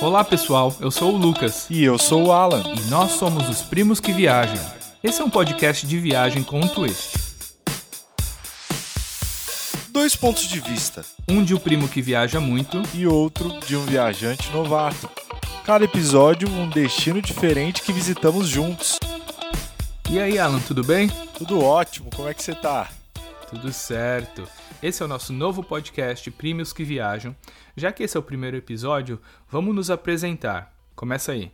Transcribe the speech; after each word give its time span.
Olá 0.00 0.22
pessoal, 0.24 0.74
eu 0.80 0.90
sou 0.90 1.14
o 1.14 1.16
Lucas 1.16 1.66
E 1.70 1.82
eu 1.82 1.98
sou 1.98 2.26
o 2.26 2.32
Alan. 2.32 2.62
e 2.76 2.80
nós 2.90 3.12
somos 3.12 3.48
os 3.48 3.62
Primos 3.62 4.00
que 4.00 4.12
Viajam. 4.12 4.64
Esse 5.02 5.20
é 5.20 5.24
um 5.24 5.30
podcast 5.30 5.86
de 5.86 5.98
viagem 5.98 6.42
com 6.42 6.60
um 6.60 6.68
twist. 6.68 7.16
Dois 9.90 10.14
pontos 10.14 10.46
de 10.46 10.60
vista 10.60 11.04
Um 11.28 11.42
de 11.42 11.54
o 11.54 11.60
primo 11.60 11.88
que 11.88 12.02
viaja 12.02 12.38
muito 12.38 12.82
e 12.94 13.06
outro 13.06 13.58
de 13.66 13.76
um 13.76 13.84
viajante 13.84 14.50
novato. 14.50 15.08
Cada 15.64 15.84
episódio, 15.84 16.48
um 16.48 16.68
destino 16.68 17.20
diferente 17.20 17.82
que 17.82 17.92
visitamos 17.92 18.48
juntos. 18.48 18.98
E 20.08 20.20
aí, 20.20 20.38
Alan, 20.38 20.60
tudo 20.60 20.84
bem? 20.84 21.08
Tudo 21.36 21.62
ótimo, 21.64 22.08
como 22.14 22.28
é 22.28 22.34
que 22.34 22.42
você 22.42 22.54
tá? 22.54 22.88
Tudo 23.50 23.72
certo. 23.72 24.46
Esse 24.82 25.02
é 25.02 25.06
o 25.06 25.08
nosso 25.08 25.32
novo 25.32 25.64
podcast 25.64 26.30
Primos 26.30 26.70
que 26.70 26.84
Viajam. 26.84 27.34
Já 27.74 27.90
que 27.90 28.02
esse 28.02 28.14
é 28.14 28.20
o 28.20 28.22
primeiro 28.22 28.58
episódio, 28.58 29.18
vamos 29.48 29.74
nos 29.74 29.90
apresentar. 29.90 30.74
Começa 30.94 31.32
aí. 31.32 31.50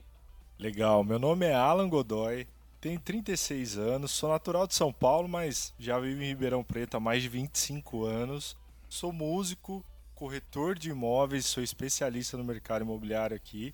Legal, 0.59 1.05
meu 1.05 1.21
nome 1.21 1.47
é 1.47 1.55
Alan 1.55 1.89
Godoy, 1.89 2.49
tenho 2.81 2.99
36 2.99 3.79
anos, 3.79 4.11
sou 4.11 4.29
natural 4.29 4.67
de 4.67 4.75
São 4.75 4.93
Paulo, 4.93 5.29
mas 5.29 5.73
já 5.79 6.01
vivo 6.01 6.21
em 6.21 6.29
Ribeirão 6.29 6.65
Preto 6.65 6.97
há 6.97 7.01
mais 7.01 7.23
de 7.23 7.29
25 7.29 8.05
anos. 8.05 8.57
Sou 8.89 9.13
músico, 9.13 9.85
corretor 10.17 10.77
de 10.77 10.91
imóveis, 10.91 11.47
sou 11.47 11.63
especialista 11.63 12.37
no 12.37 12.43
mercado 12.43 12.83
imobiliário 12.83 13.37
aqui. 13.37 13.73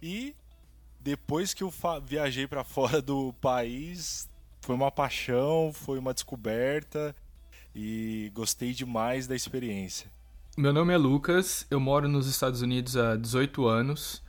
E 0.00 0.34
depois 1.00 1.52
que 1.52 1.62
eu 1.62 1.72
viajei 2.02 2.46
para 2.46 2.64
fora 2.64 3.02
do 3.02 3.34
país, 3.42 4.26
foi 4.62 4.74
uma 4.74 4.90
paixão, 4.90 5.70
foi 5.70 5.98
uma 5.98 6.14
descoberta 6.14 7.14
e 7.78 8.32
gostei 8.34 8.72
demais 8.72 9.26
da 9.26 9.36
experiência. 9.36 10.10
Meu 10.56 10.72
nome 10.72 10.94
é 10.94 10.96
Lucas, 10.96 11.66
eu 11.70 11.78
moro 11.78 12.08
nos 12.08 12.26
Estados 12.26 12.62
Unidos 12.62 12.96
há 12.96 13.16
18 13.16 13.66
anos 13.66 14.22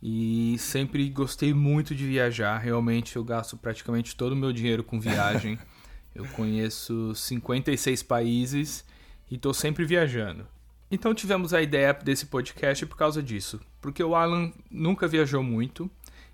e 0.00 0.54
sempre 0.60 1.10
gostei 1.10 1.52
muito 1.52 1.96
de 1.96 2.06
viajar. 2.06 2.58
Realmente 2.58 3.16
eu 3.16 3.24
gasto 3.24 3.56
praticamente 3.56 4.14
todo 4.14 4.34
o 4.34 4.36
meu 4.36 4.52
dinheiro 4.52 4.84
com 4.84 5.00
viagem. 5.00 5.58
eu 6.14 6.24
conheço 6.28 7.12
56 7.12 8.04
países 8.04 8.84
e 9.28 9.34
estou 9.34 9.52
sempre 9.52 9.84
viajando. 9.84 10.46
Então 10.88 11.12
tivemos 11.12 11.52
a 11.52 11.60
ideia 11.60 11.92
desse 11.92 12.26
podcast 12.26 12.86
por 12.86 12.96
causa 12.96 13.20
disso, 13.20 13.60
porque 13.80 14.04
o 14.04 14.14
Alan 14.14 14.52
nunca 14.70 15.08
viajou 15.08 15.42
muito 15.42 15.90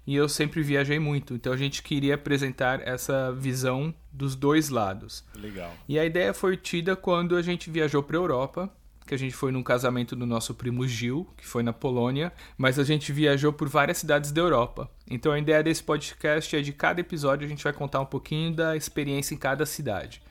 e 0.07 0.17
eu 0.17 0.29
sempre 0.29 0.63
viajei 0.63 0.99
muito. 0.99 1.35
Então 1.35 1.53
a 1.53 1.57
gente 1.57 1.83
queria 1.83 2.15
apresentar 2.15 2.87
essa 2.87 3.33
visão 3.33 3.95
dos 4.13 4.35
dois 4.35 4.69
lados. 4.69 5.25
Legal. 5.37 5.73
E 5.89 5.99
a 5.99 6.05
ideia 6.05 6.35
foi 6.35 6.57
tida 6.57 6.97
quando 6.97 7.37
a 7.37 7.43
gente 7.43 7.71
viajou 7.71 8.03
para 8.03 8.17
Europa, 8.17 8.71
que 9.07 9.15
a 9.15 9.19
gente 9.19 9.35
foi 9.35 9.53
num 9.53 9.63
casamento 9.63 10.15
do 10.15 10.27
nosso 10.27 10.55
primo 10.55 10.87
Gil, 10.87 11.29
que 11.37 11.47
foi 11.47 11.63
na 11.63 11.73
Polônia, 11.73 12.33
mas 12.57 12.79
a 12.79 12.85
gente 12.85 13.13
viajou 13.13 13.53
por 13.53 13.69
várias 13.69 13.99
cidades 13.99 14.33
da 14.33 14.41
Europa. 14.41 14.91
Então 15.11 15.33
a 15.33 15.39
ideia 15.39 15.63
desse 15.63 15.83
podcast 15.83 16.57
é 16.57 16.61
de 16.61 16.73
cada 16.73 17.01
episódio 17.01 17.45
a 17.45 17.49
gente 17.49 17.65
vai 17.65 17.73
contar 17.73 18.01
um 18.01 18.07
pouquinho 18.07 18.53
da 18.55 18.77
experiência 18.77 19.35
em 19.35 19.39
cada 19.39 19.67
cidade. 19.67 20.23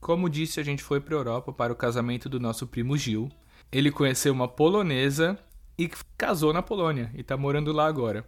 Como 0.00 0.28
disse, 0.28 0.60
a 0.60 0.62
gente 0.62 0.82
foi 0.82 1.00
para 1.00 1.14
Europa 1.14 1.52
para 1.52 1.72
o 1.72 1.76
casamento 1.76 2.28
do 2.28 2.38
nosso 2.38 2.66
primo 2.66 2.96
Gil. 2.96 3.30
Ele 3.72 3.90
conheceu 3.90 4.34
uma 4.34 4.46
polonesa 4.46 5.38
e 5.78 5.90
casou 6.16 6.52
na 6.52 6.62
Polônia 6.62 7.10
e 7.14 7.22
está 7.22 7.36
morando 7.36 7.72
lá 7.72 7.86
agora. 7.86 8.24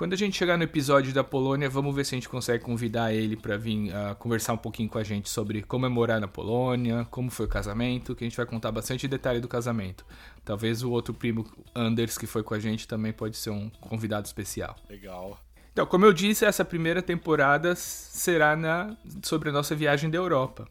Quando 0.00 0.14
a 0.14 0.16
gente 0.16 0.34
chegar 0.34 0.56
no 0.56 0.64
episódio 0.64 1.12
da 1.12 1.22
Polônia, 1.22 1.68
vamos 1.68 1.94
ver 1.94 2.06
se 2.06 2.14
a 2.14 2.16
gente 2.16 2.26
consegue 2.26 2.64
convidar 2.64 3.12
ele 3.12 3.36
para 3.36 3.58
vir 3.58 3.94
ah, 3.94 4.14
conversar 4.14 4.54
um 4.54 4.56
pouquinho 4.56 4.88
com 4.88 4.96
a 4.96 5.04
gente 5.04 5.28
sobre 5.28 5.60
como 5.60 5.84
é 5.84 5.90
morar 5.90 6.18
na 6.18 6.26
Polônia, 6.26 7.06
como 7.10 7.30
foi 7.30 7.44
o 7.44 7.48
casamento, 7.50 8.14
que 8.14 8.24
a 8.24 8.26
gente 8.26 8.34
vai 8.34 8.46
contar 8.46 8.72
bastante 8.72 9.06
detalhe 9.06 9.40
do 9.40 9.46
casamento. 9.46 10.06
Talvez 10.42 10.82
o 10.82 10.90
outro 10.90 11.12
primo 11.12 11.44
Anders 11.74 12.16
que 12.16 12.26
foi 12.26 12.42
com 12.42 12.54
a 12.54 12.58
gente 12.58 12.88
também 12.88 13.12
pode 13.12 13.36
ser 13.36 13.50
um 13.50 13.68
convidado 13.78 14.24
especial. 14.24 14.74
Legal. 14.88 15.38
Então, 15.70 15.84
como 15.84 16.06
eu 16.06 16.14
disse, 16.14 16.46
essa 16.46 16.64
primeira 16.64 17.02
temporada 17.02 17.74
será 17.76 18.56
na, 18.56 18.96
sobre 19.22 19.50
a 19.50 19.52
nossa 19.52 19.74
viagem 19.74 20.08
da 20.08 20.16
Europa. 20.16 20.66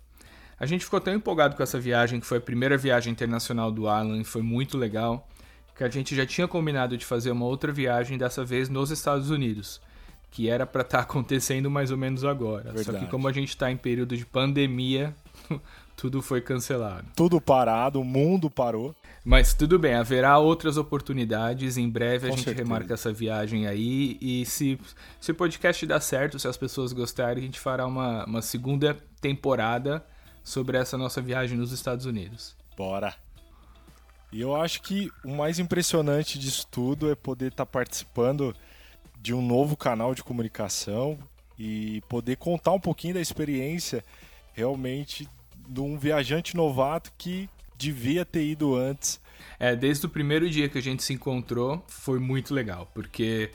A 0.60 0.66
gente 0.66 0.84
ficou 0.84 1.00
tão 1.00 1.14
empolgado 1.14 1.56
com 1.56 1.62
essa 1.62 1.80
viagem, 1.80 2.20
que 2.20 2.26
foi 2.26 2.40
a 2.40 2.42
primeira 2.42 2.76
viagem 2.80 3.12
internacional 3.12 3.72
do 3.72 3.88
Alan, 3.88 4.20
e 4.20 4.24
foi 4.24 4.42
muito 4.42 4.76
legal, 4.76 5.30
que 5.80 5.84
a 5.86 5.90
gente 5.90 6.14
já 6.14 6.26
tinha 6.26 6.46
combinado 6.46 6.98
de 6.98 7.06
fazer 7.06 7.32
uma 7.32 7.46
outra 7.46 7.72
viagem, 7.72 8.18
dessa 8.18 8.44
vez 8.44 8.68
nos 8.68 8.92
Estados 8.92 9.30
Unidos, 9.30 9.80
que 10.30 10.50
era 10.50 10.66
para 10.66 10.82
estar 10.82 11.00
acontecendo 11.08 11.72
mais 11.72 11.90
ou 11.90 11.98
menos 11.98 12.26
agora. 12.26 12.66
Só 12.66 12.78
que 12.78 12.84
Verdade. 12.84 13.08
como 13.08 13.30
a 13.30 13.32
gente 13.32 13.48
está 13.48 13.72
em 13.72 13.78
período 13.78 14.18
de 14.18 14.26
pandemia, 14.26 15.16
tudo 15.96 16.22
foi 16.22 16.42
cancelado. 16.42 17.08
Tudo 17.16 17.40
parado, 17.40 18.02
o 18.02 18.04
mundo 18.04 18.50
parou. 18.50 18.94
Mas 19.24 19.54
tudo 19.54 19.80
bem, 19.80 19.94
haverá 19.94 20.38
outras 20.38 20.76
oportunidades. 20.76 21.78
Em 21.78 21.90
breve 21.90 22.28
a 22.28 22.30
Com 22.30 22.36
gente 22.36 22.46
certeza. 22.48 22.68
remarca 22.68 22.94
essa 22.96 23.14
viagem 23.14 23.66
aí. 23.66 24.18
E 24.20 24.46
se, 24.46 24.78
se 25.18 25.32
o 25.32 25.36
podcast 25.36 25.86
dar 25.86 26.02
certo, 26.02 26.38
se 26.38 26.48
as 26.50 26.58
pessoas 26.58 26.92
gostarem, 26.92 27.42
a 27.42 27.46
gente 27.46 27.60
fará 27.60 27.88
uma, 27.88 28.26
uma 28.26 28.42
segunda 28.42 28.98
temporada 29.22 30.06
sobre 30.44 30.78
essa 30.78 30.98
nossa 30.98 31.22
viagem 31.22 31.58
nos 31.58 31.72
Estados 31.72 32.06
Unidos. 32.06 32.54
Bora. 32.76 33.16
E 34.32 34.42
eu 34.42 34.56
acho 34.56 34.82
que 34.82 35.12
o 35.24 35.36
mais 35.36 35.60
impressionante 35.60 36.38
disso 36.38 36.68
tudo 36.70 37.12
é 37.12 37.16
poder 37.16 37.52
estar 37.52 37.66
participando 37.66 38.56
de 39.20 39.34
um 39.34 39.42
novo 39.42 39.76
canal 39.76 40.14
de 40.14 40.24
comunicação 40.24 41.18
e 41.58 42.02
poder 42.08 42.38
contar 42.38 42.72
um 42.72 42.80
pouquinho 42.80 43.16
da 43.16 43.22
experiência 43.22 44.04
realmente 44.54 45.28
de 45.68 45.80
um 45.82 45.98
viajante 45.98 46.56
novato 46.56 47.12
que 47.18 47.50
devia 47.78 48.24
ter 48.24 48.46
ido 48.46 48.76
antes. 48.76 49.20
É, 49.60 49.76
desde 49.76 50.06
o 50.06 50.10
primeiro 50.10 50.50
dia 50.50 50.70
que 50.70 50.78
a 50.78 50.82
gente 50.82 51.04
se 51.04 51.14
encontrou, 51.14 51.84
foi 51.88 52.20
muito 52.20 52.54
legal, 52.54 52.90
porque, 52.94 53.52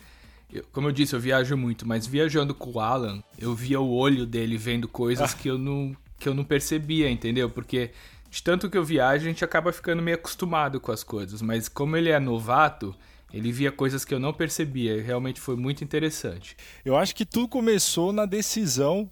como 0.72 0.88
eu 0.88 0.92
disse, 0.92 1.14
eu 1.14 1.20
viajo 1.20 1.56
muito, 1.56 1.86
mas 1.86 2.06
viajando 2.06 2.54
com 2.54 2.72
o 2.72 2.80
Alan, 2.80 3.22
eu 3.38 3.54
via 3.54 3.80
o 3.80 3.90
olho 3.90 4.26
dele 4.26 4.56
vendo 4.56 4.88
coisas 4.88 5.34
que 5.34 5.48
eu 5.48 5.58
não, 5.58 5.96
que 6.18 6.28
eu 6.28 6.34
não 6.34 6.44
percebia, 6.44 7.10
entendeu? 7.10 7.50
Porque 7.50 7.90
de 8.34 8.42
tanto 8.42 8.68
que 8.68 8.76
eu 8.76 8.84
viajo, 8.84 9.24
a 9.24 9.28
gente 9.28 9.44
acaba 9.44 9.72
ficando 9.72 10.02
meio 10.02 10.16
acostumado 10.16 10.80
com 10.80 10.90
as 10.90 11.04
coisas, 11.04 11.40
mas 11.40 11.68
como 11.68 11.96
ele 11.96 12.10
é 12.10 12.18
novato, 12.18 12.92
ele 13.32 13.52
via 13.52 13.70
coisas 13.70 14.04
que 14.04 14.12
eu 14.12 14.18
não 14.18 14.32
percebia, 14.32 14.96
e 14.96 15.00
realmente 15.00 15.40
foi 15.40 15.54
muito 15.54 15.84
interessante. 15.84 16.56
Eu 16.84 16.96
acho 16.96 17.14
que 17.14 17.24
tudo 17.24 17.46
começou 17.46 18.12
na 18.12 18.26
decisão, 18.26 19.08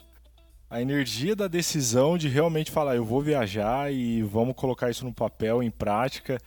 a 0.69 0.83
energia 0.83 1.37
da 1.37 1.47
decisão 1.47 2.19
de 2.19 2.27
realmente 2.27 2.72
falar, 2.72 2.97
eu 2.97 3.05
vou 3.05 3.22
viajar 3.22 3.93
e 3.93 4.25
vamos 4.25 4.56
colocar 4.56 4.91
isso 4.91 5.05
no 5.05 5.15
papel, 5.15 5.62
em 5.62 5.71
prática. 5.71 6.41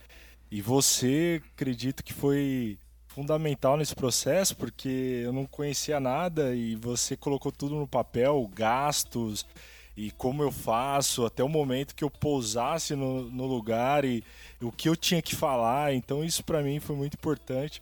E 0.50 0.60
você, 0.60 1.40
acredito 1.54 2.04
que 2.04 2.12
foi 2.12 2.78
fundamental 3.06 3.78
nesse 3.78 3.94
processo, 3.94 4.54
porque 4.54 5.22
eu 5.24 5.32
não 5.32 5.46
conhecia 5.46 5.98
nada 5.98 6.54
e 6.54 6.76
você 6.76 7.16
colocou 7.16 7.50
tudo 7.50 7.74
no 7.74 7.88
papel, 7.88 8.46
gastos 8.54 9.46
e 9.96 10.10
como 10.10 10.42
eu 10.42 10.52
faço, 10.52 11.24
até 11.24 11.42
o 11.42 11.48
momento 11.48 11.94
que 11.94 12.04
eu 12.04 12.10
pousasse 12.10 12.94
no, 12.94 13.30
no 13.30 13.46
lugar 13.46 14.04
e 14.04 14.22
o 14.60 14.70
que 14.70 14.88
eu 14.88 14.94
tinha 14.94 15.22
que 15.22 15.34
falar. 15.34 15.94
Então 15.94 16.22
isso 16.22 16.44
para 16.44 16.62
mim 16.62 16.78
foi 16.78 16.94
muito 16.94 17.14
importante. 17.14 17.80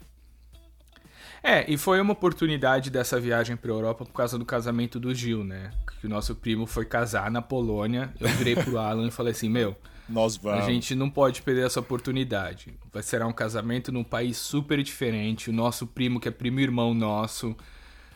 É, 1.42 1.70
e 1.70 1.76
foi 1.76 2.00
uma 2.00 2.12
oportunidade 2.12 2.88
dessa 2.88 3.20
viagem 3.20 3.56
pra 3.56 3.70
Europa 3.70 4.04
por 4.04 4.12
causa 4.12 4.38
do 4.38 4.46
casamento 4.46 4.98
do 4.98 5.14
Gil, 5.14 5.44
né? 5.44 5.72
Que 6.00 6.06
o 6.06 6.10
nosso 6.10 6.34
primo 6.34 6.66
foi 6.66 6.86
casar 6.86 7.30
na 7.30 7.42
Polônia. 7.42 8.14
Eu 8.18 8.28
virei 8.28 8.54
pro 8.54 8.78
Alan 8.80 9.08
e 9.08 9.10
falei 9.10 9.32
assim: 9.32 9.48
Meu, 9.50 9.76
Nós 10.08 10.38
a 10.38 10.40
vamos. 10.40 10.64
gente 10.66 10.94
não 10.94 11.10
pode 11.10 11.42
perder 11.42 11.66
essa 11.66 11.80
oportunidade. 11.80 12.72
Vai 12.92 13.02
ser 13.02 13.22
um 13.22 13.32
casamento 13.32 13.92
num 13.92 14.04
país 14.04 14.38
super 14.38 14.82
diferente. 14.82 15.50
O 15.50 15.52
nosso 15.52 15.86
primo, 15.86 16.18
que 16.18 16.28
é 16.28 16.30
primo 16.30 16.60
irmão 16.60 16.94
nosso. 16.94 17.54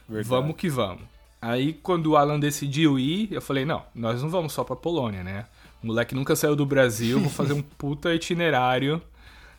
Verdade. 0.09 0.29
Vamos 0.29 0.57
que 0.57 0.71
vamos. 0.71 1.18
Aí, 1.41 1.73
quando 1.73 2.07
o 2.09 2.17
Alan 2.17 2.39
decidiu 2.39 2.99
ir, 2.99 3.33
eu 3.33 3.41
falei: 3.41 3.65
Não, 3.65 3.85
nós 3.95 4.23
não 4.23 4.29
vamos 4.29 4.53
só 4.53 4.65
pra 4.65 4.75
Polônia, 4.75 5.23
né? 5.23 5.47
O 5.83 5.87
moleque 5.87 6.15
nunca 6.15 6.35
saiu 6.35 6.57
do 6.57 6.67
Brasil. 6.67 7.21
Vou 7.21 7.31
fazer 7.31 7.53
um 7.53 7.63
puta 7.79 8.15
itinerário. 8.15 9.01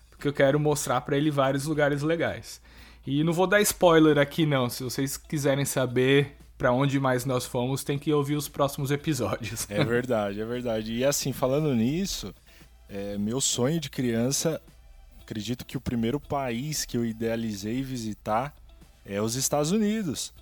Porque 0.10 0.28
eu 0.28 0.34
quero 0.34 0.60
mostrar 0.60 1.00
pra 1.02 1.16
ele 1.16 1.32
vários 1.32 1.66
lugares 1.66 2.02
legais. 2.02 2.62
E 3.08 3.24
não 3.24 3.32
vou 3.32 3.48
dar 3.48 3.62
spoiler 3.62 4.18
aqui, 4.18 4.46
não. 4.46 4.70
Se 4.70 4.84
vocês 4.84 5.16
quiserem 5.16 5.64
saber 5.64 6.36
pra 6.58 6.74
onde 6.74 7.00
mais 7.00 7.24
nós 7.24 7.46
fomos, 7.46 7.86
tem 7.86 7.98
que 7.98 8.12
ouvir 8.12 8.36
os 8.36 8.50
próximos 8.50 8.92
episódios. 8.92 9.66
É 9.70 9.82
verdade, 9.84 10.42
é 10.42 10.46
verdade. 10.46 10.94
E 10.94 11.06
assim, 11.06 11.32
falando 11.32 11.74
nisso, 11.74 12.36
é, 12.90 13.18
meu 13.18 13.40
sonho 13.40 13.80
de 13.80 13.90
criança, 13.90 14.62
acredito 15.22 15.66
que 15.66 15.78
o 15.78 15.82
primeiro 15.82 16.20
país 16.20 16.84
que 16.84 16.98
eu 16.98 17.06
idealizei 17.06 17.82
visitar 17.82 18.54
é 19.06 19.22
os 19.22 19.36
Estados 19.36 19.72
Unidos. 19.72 20.34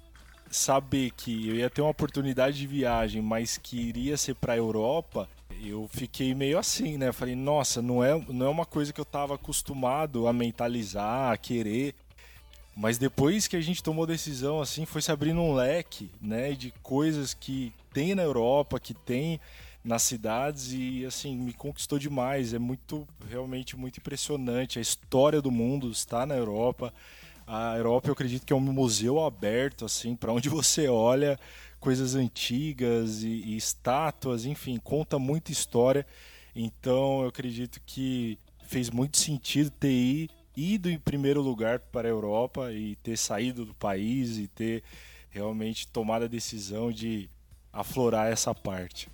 Saber 0.49 1.11
que 1.11 1.49
eu 1.49 1.55
ia 1.55 1.69
ter 1.69 1.81
uma 1.81 1.91
oportunidade 1.91 2.57
de 2.57 2.67
viagem, 2.67 3.21
mas 3.21 3.57
que 3.57 3.77
iria 3.77 4.15
ser 4.17 4.35
para 4.35 4.53
a 4.53 4.57
Europa, 4.57 5.27
eu 5.61 5.89
fiquei 5.91 6.33
meio 6.33 6.57
assim, 6.57 6.97
né? 6.97 7.11
Falei, 7.11 7.35
nossa, 7.35 7.81
não 7.81 8.03
é, 8.03 8.17
não 8.29 8.45
é 8.45 8.49
uma 8.49 8.65
coisa 8.65 8.93
que 8.93 8.99
eu 8.99 9.03
estava 9.03 9.35
acostumado 9.35 10.27
a 10.27 10.33
mentalizar, 10.33 11.31
a 11.31 11.37
querer. 11.37 11.93
Mas 12.75 12.97
depois 12.97 13.47
que 13.47 13.55
a 13.55 13.61
gente 13.61 13.81
tomou 13.81 14.05
decisão, 14.05 14.61
assim, 14.61 14.85
foi 14.85 15.01
se 15.01 15.11
abrindo 15.11 15.41
um 15.41 15.53
leque, 15.53 16.11
né, 16.21 16.51
de 16.51 16.71
coisas 16.83 17.33
que 17.33 17.73
tem 17.91 18.13
na 18.13 18.21
Europa, 18.21 18.79
que 18.79 18.93
tem 18.93 19.39
nas 19.83 20.03
cidades 20.03 20.73
e 20.73 21.05
assim 21.05 21.35
me 21.35 21.53
conquistou 21.53 21.97
demais. 21.97 22.53
É 22.53 22.59
muito 22.59 23.07
realmente 23.29 23.75
muito 23.75 23.97
impressionante. 23.97 24.77
A 24.77 24.81
história 24.81 25.41
do 25.41 25.49
mundo 25.49 25.89
está 25.89 26.25
na 26.25 26.35
Europa. 26.35 26.93
A 27.47 27.77
Europa 27.77 28.09
eu 28.09 28.13
acredito 28.13 28.45
que 28.45 28.51
é 28.51 28.55
um 28.55 28.59
museu 28.59 29.23
aberto 29.23 29.85
assim 29.85 30.17
para 30.17 30.33
onde 30.33 30.49
você 30.51 30.89
olha 30.89 31.39
coisas 31.79 32.13
antigas 32.13 33.23
e, 33.23 33.27
e 33.27 33.55
estátuas, 33.55 34.45
enfim, 34.45 34.77
conta 34.77 35.17
muita 35.17 35.51
história. 35.51 36.05
Então 36.53 37.21
eu 37.21 37.29
acredito 37.29 37.79
que 37.85 38.37
fez 38.67 38.89
muito 38.89 39.17
sentido 39.17 39.71
ter 39.71 40.29
ido 40.55 40.89
em 40.89 40.99
primeiro 40.99 41.41
lugar 41.41 41.79
para 41.79 42.07
a 42.07 42.11
Europa 42.11 42.73
e 42.73 42.95
ter 42.97 43.17
saído 43.17 43.63
do 43.63 43.73
país 43.73 44.37
e 44.37 44.47
ter 44.47 44.83
realmente 45.29 45.87
tomado 45.87 46.25
a 46.25 46.27
decisão 46.27 46.91
de 46.91 47.29
aflorar 47.71 48.31
essa 48.31 48.53
parte. 48.53 49.07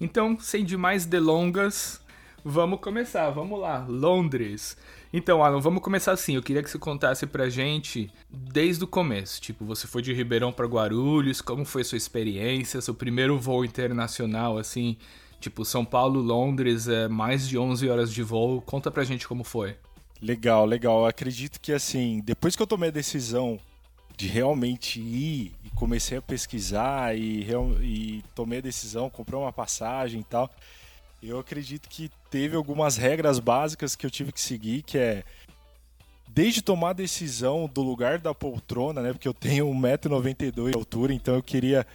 Então, 0.00 0.38
sem 0.38 0.64
demais 0.64 1.04
delongas, 1.04 2.00
vamos 2.44 2.80
começar. 2.80 3.28
Vamos 3.30 3.58
lá, 3.58 3.84
Londres. 3.88 4.76
Então, 5.12 5.42
Alan, 5.42 5.60
vamos 5.60 5.82
começar 5.82 6.12
assim. 6.12 6.34
Eu 6.34 6.42
queria 6.42 6.62
que 6.62 6.70
você 6.70 6.78
contasse 6.78 7.26
pra 7.26 7.48
gente 7.48 8.10
desde 8.30 8.84
o 8.84 8.86
começo. 8.86 9.40
Tipo, 9.40 9.64
você 9.64 9.86
foi 9.86 10.02
de 10.02 10.12
Ribeirão 10.12 10.52
para 10.52 10.66
Guarulhos, 10.66 11.40
como 11.40 11.64
foi 11.64 11.82
sua 11.82 11.96
experiência, 11.96 12.80
seu 12.80 12.94
primeiro 12.94 13.38
voo 13.38 13.64
internacional, 13.64 14.58
assim, 14.58 14.98
tipo, 15.40 15.64
São 15.64 15.84
Paulo, 15.84 16.20
Londres, 16.20 16.88
é 16.88 17.08
mais 17.08 17.48
de 17.48 17.56
11 17.56 17.88
horas 17.88 18.12
de 18.12 18.22
voo. 18.22 18.60
Conta 18.60 18.90
pra 18.90 19.04
gente 19.04 19.26
como 19.26 19.44
foi. 19.44 19.76
Legal, 20.20 20.66
legal. 20.66 21.00
Eu 21.00 21.06
acredito 21.06 21.58
que, 21.58 21.72
assim, 21.72 22.20
depois 22.22 22.54
que 22.54 22.62
eu 22.62 22.66
tomei 22.66 22.90
a 22.90 22.92
decisão 22.92 23.58
de 24.14 24.26
realmente 24.26 25.00
ir 25.00 25.54
e 25.64 25.70
comecei 25.74 26.18
a 26.18 26.22
pesquisar 26.22 27.16
e, 27.16 27.46
e 27.80 28.24
tomei 28.34 28.58
a 28.58 28.62
decisão, 28.62 29.08
comprei 29.08 29.38
uma 29.38 29.52
passagem 29.52 30.20
e 30.20 30.24
tal 30.24 30.50
eu 31.22 31.38
acredito 31.38 31.88
que 31.88 32.10
teve 32.30 32.56
algumas 32.56 32.96
regras 32.96 33.38
básicas 33.38 33.96
que 33.96 34.04
eu 34.06 34.10
tive 34.10 34.32
que 34.32 34.40
seguir, 34.40 34.82
que 34.82 34.98
é 34.98 35.24
desde 36.28 36.62
tomar 36.62 36.90
a 36.90 36.94
decisão 36.94 37.68
do 37.72 37.82
lugar 37.82 38.18
da 38.18 38.34
poltrona, 38.34 39.00
né? 39.00 39.12
Porque 39.12 39.28
eu 39.28 39.34
tenho 39.34 39.66
1,92m 39.66 40.70
de 40.70 40.76
altura, 40.76 41.12
então 41.12 41.34
eu 41.34 41.42
queria 41.42 41.86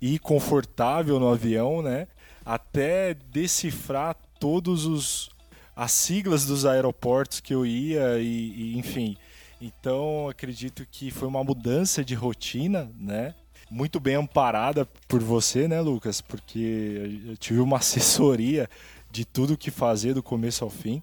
ir 0.00 0.18
confortável 0.18 1.18
no 1.20 1.28
avião, 1.28 1.82
né? 1.82 2.06
Até 2.44 3.14
decifrar 3.14 4.16
todos 4.38 4.86
os 4.86 5.30
as 5.76 5.92
siglas 5.92 6.44
dos 6.44 6.66
aeroportos 6.66 7.40
que 7.40 7.54
eu 7.54 7.64
ia 7.64 8.18
e, 8.18 8.52
e 8.74 8.78
enfim. 8.78 9.16
Então 9.60 10.28
acredito 10.28 10.86
que 10.90 11.10
foi 11.10 11.26
uma 11.26 11.42
mudança 11.42 12.04
de 12.04 12.14
rotina, 12.14 12.90
né? 12.98 13.34
muito 13.70 14.00
bem 14.00 14.16
amparada 14.16 14.84
por 15.06 15.22
você, 15.22 15.68
né, 15.68 15.80
Lucas? 15.80 16.20
Porque 16.20 17.22
eu 17.28 17.36
tive 17.36 17.60
uma 17.60 17.76
assessoria 17.78 18.68
de 19.10 19.24
tudo 19.24 19.56
que 19.56 19.70
fazer 19.70 20.14
do 20.14 20.22
começo 20.22 20.64
ao 20.64 20.70
fim. 20.70 21.02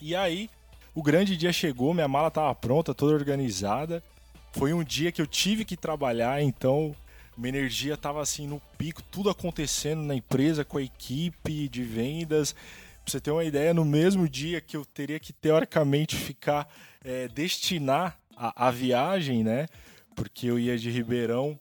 E 0.00 0.14
aí, 0.14 0.50
o 0.94 1.02
grande 1.02 1.36
dia 1.36 1.52
chegou, 1.52 1.94
minha 1.94 2.08
mala 2.08 2.28
estava 2.28 2.54
pronta, 2.54 2.94
toda 2.94 3.14
organizada. 3.14 4.02
Foi 4.52 4.72
um 4.72 4.84
dia 4.84 5.10
que 5.10 5.20
eu 5.20 5.26
tive 5.26 5.64
que 5.64 5.76
trabalhar, 5.76 6.42
então 6.42 6.94
minha 7.36 7.48
energia 7.48 7.94
estava 7.94 8.22
assim 8.22 8.46
no 8.46 8.60
pico, 8.78 9.02
tudo 9.02 9.28
acontecendo 9.28 10.02
na 10.02 10.14
empresa, 10.14 10.64
com 10.64 10.78
a 10.78 10.82
equipe 10.82 11.68
de 11.68 11.82
vendas. 11.82 12.52
Pra 12.52 13.10
você 13.10 13.20
ter 13.20 13.30
uma 13.30 13.44
ideia, 13.44 13.74
no 13.74 13.84
mesmo 13.84 14.28
dia 14.28 14.60
que 14.60 14.76
eu 14.76 14.84
teria 14.84 15.18
que 15.18 15.32
teoricamente 15.32 16.14
ficar 16.16 16.68
é, 17.04 17.28
destinar 17.28 18.18
a, 18.36 18.68
a 18.68 18.70
viagem, 18.70 19.42
né? 19.42 19.66
Porque 20.14 20.46
eu 20.46 20.58
ia 20.58 20.78
de 20.78 20.90
Ribeirão 20.90 21.58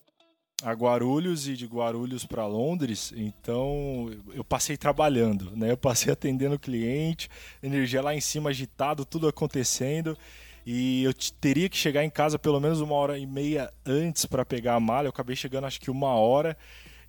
a 0.63 0.71
Guarulhos 0.71 1.48
e 1.48 1.56
de 1.56 1.65
Guarulhos 1.65 2.25
para 2.25 2.48
Londres, 2.48 3.13
então 3.15 4.10
eu 4.33 4.44
passei 4.44 4.77
trabalhando, 4.77 5.51
né? 5.56 5.71
Eu 5.71 5.77
passei 5.77 6.12
atendendo 6.12 6.56
o 6.56 6.60
cliente, 6.60 7.30
energia 7.62 8.01
lá 8.01 8.15
em 8.15 8.21
cima 8.21 8.50
agitado, 8.50 9.04
tudo 9.04 9.27
acontecendo. 9.27 10.18
E 10.65 11.04
eu 11.04 11.13
teria 11.42 11.68
que 11.68 11.75
chegar 11.75 12.06
em 12.06 12.10
casa 12.10 12.39
pelo 12.39 12.60
menos 12.62 12.80
uma 12.80 12.95
hora 12.95 13.19
e 13.19 13.25
meia 13.25 13.71
antes 13.86 14.25
para 14.25 14.45
pegar 14.45 14.75
a 14.75 14.80
mala. 14.80 15.07
Eu 15.07 15.10
acabei 15.10 15.36
chegando 15.36 15.65
acho 15.65 15.81
que 15.81 15.92
uma 15.92 16.15
hora. 16.15 16.57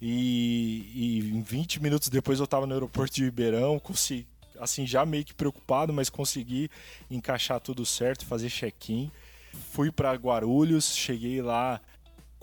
E, 0.03 0.91
e 0.93 1.31
em 1.33 1.41
20 1.41 1.81
minutos 1.81 2.09
depois 2.09 2.41
eu 2.41 2.45
estava 2.45 2.67
no 2.67 2.75
aeroporto 2.75 3.15
de 3.15 3.25
Ribeirão, 3.25 3.79
consegui, 3.79 4.27
assim, 4.59 4.85
já 4.85 5.06
meio 5.06 5.25
que 5.25 5.33
preocupado, 5.33 5.93
mas 5.93 6.11
consegui 6.11 6.69
encaixar 7.09 7.61
tudo 7.61 7.87
certo, 7.87 8.27
fazer 8.27 8.51
check-in. 8.51 9.11
Fui 9.71 9.93
para 9.93 10.12
Guarulhos, 10.15 10.97
cheguei 10.97 11.41
lá 11.41 11.81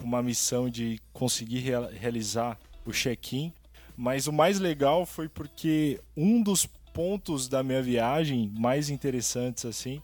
com 0.01 0.07
uma 0.07 0.23
missão 0.23 0.67
de 0.67 0.99
conseguir 1.13 1.59
rea 1.59 1.89
realizar 1.89 2.59
o 2.85 2.91
check-in. 2.91 3.53
Mas 3.95 4.25
o 4.25 4.33
mais 4.33 4.59
legal 4.59 5.05
foi 5.05 5.29
porque 5.29 6.01
um 6.17 6.41
dos 6.41 6.65
pontos 6.65 7.47
da 7.47 7.61
minha 7.61 7.81
viagem 7.81 8.51
mais 8.57 8.89
interessantes 8.89 9.63
assim 9.63 10.01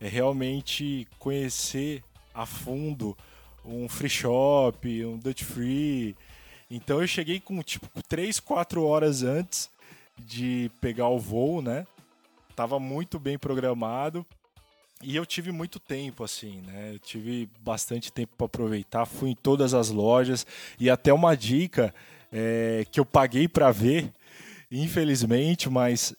é 0.00 0.06
realmente 0.06 1.08
conhecer 1.18 2.04
a 2.34 2.44
fundo 2.46 3.16
um 3.64 3.88
free 3.88 4.08
shop, 4.08 5.04
um 5.04 5.18
Dutch 5.18 5.42
Free. 5.42 6.14
Então 6.70 7.00
eu 7.00 7.06
cheguei 7.08 7.40
com 7.40 7.60
tipo 7.62 7.88
3, 8.02 8.38
4 8.40 8.84
horas 8.84 9.22
antes 9.22 9.70
de 10.18 10.70
pegar 10.80 11.08
o 11.08 11.18
voo, 11.18 11.62
né? 11.62 11.86
Tava 12.54 12.78
muito 12.78 13.18
bem 13.18 13.38
programado. 13.38 14.26
E 15.02 15.14
eu 15.14 15.24
tive 15.24 15.52
muito 15.52 15.78
tempo, 15.78 16.24
assim, 16.24 16.60
né? 16.66 16.90
Eu 16.94 16.98
tive 16.98 17.48
bastante 17.60 18.12
tempo 18.12 18.34
para 18.36 18.46
aproveitar, 18.46 19.06
fui 19.06 19.30
em 19.30 19.34
todas 19.34 19.72
as 19.72 19.90
lojas 19.90 20.44
e 20.78 20.90
até 20.90 21.12
uma 21.12 21.36
dica 21.36 21.94
é, 22.32 22.84
que 22.90 22.98
eu 22.98 23.04
paguei 23.04 23.46
para 23.46 23.70
ver, 23.70 24.12
infelizmente, 24.70 25.70
mas 25.70 26.14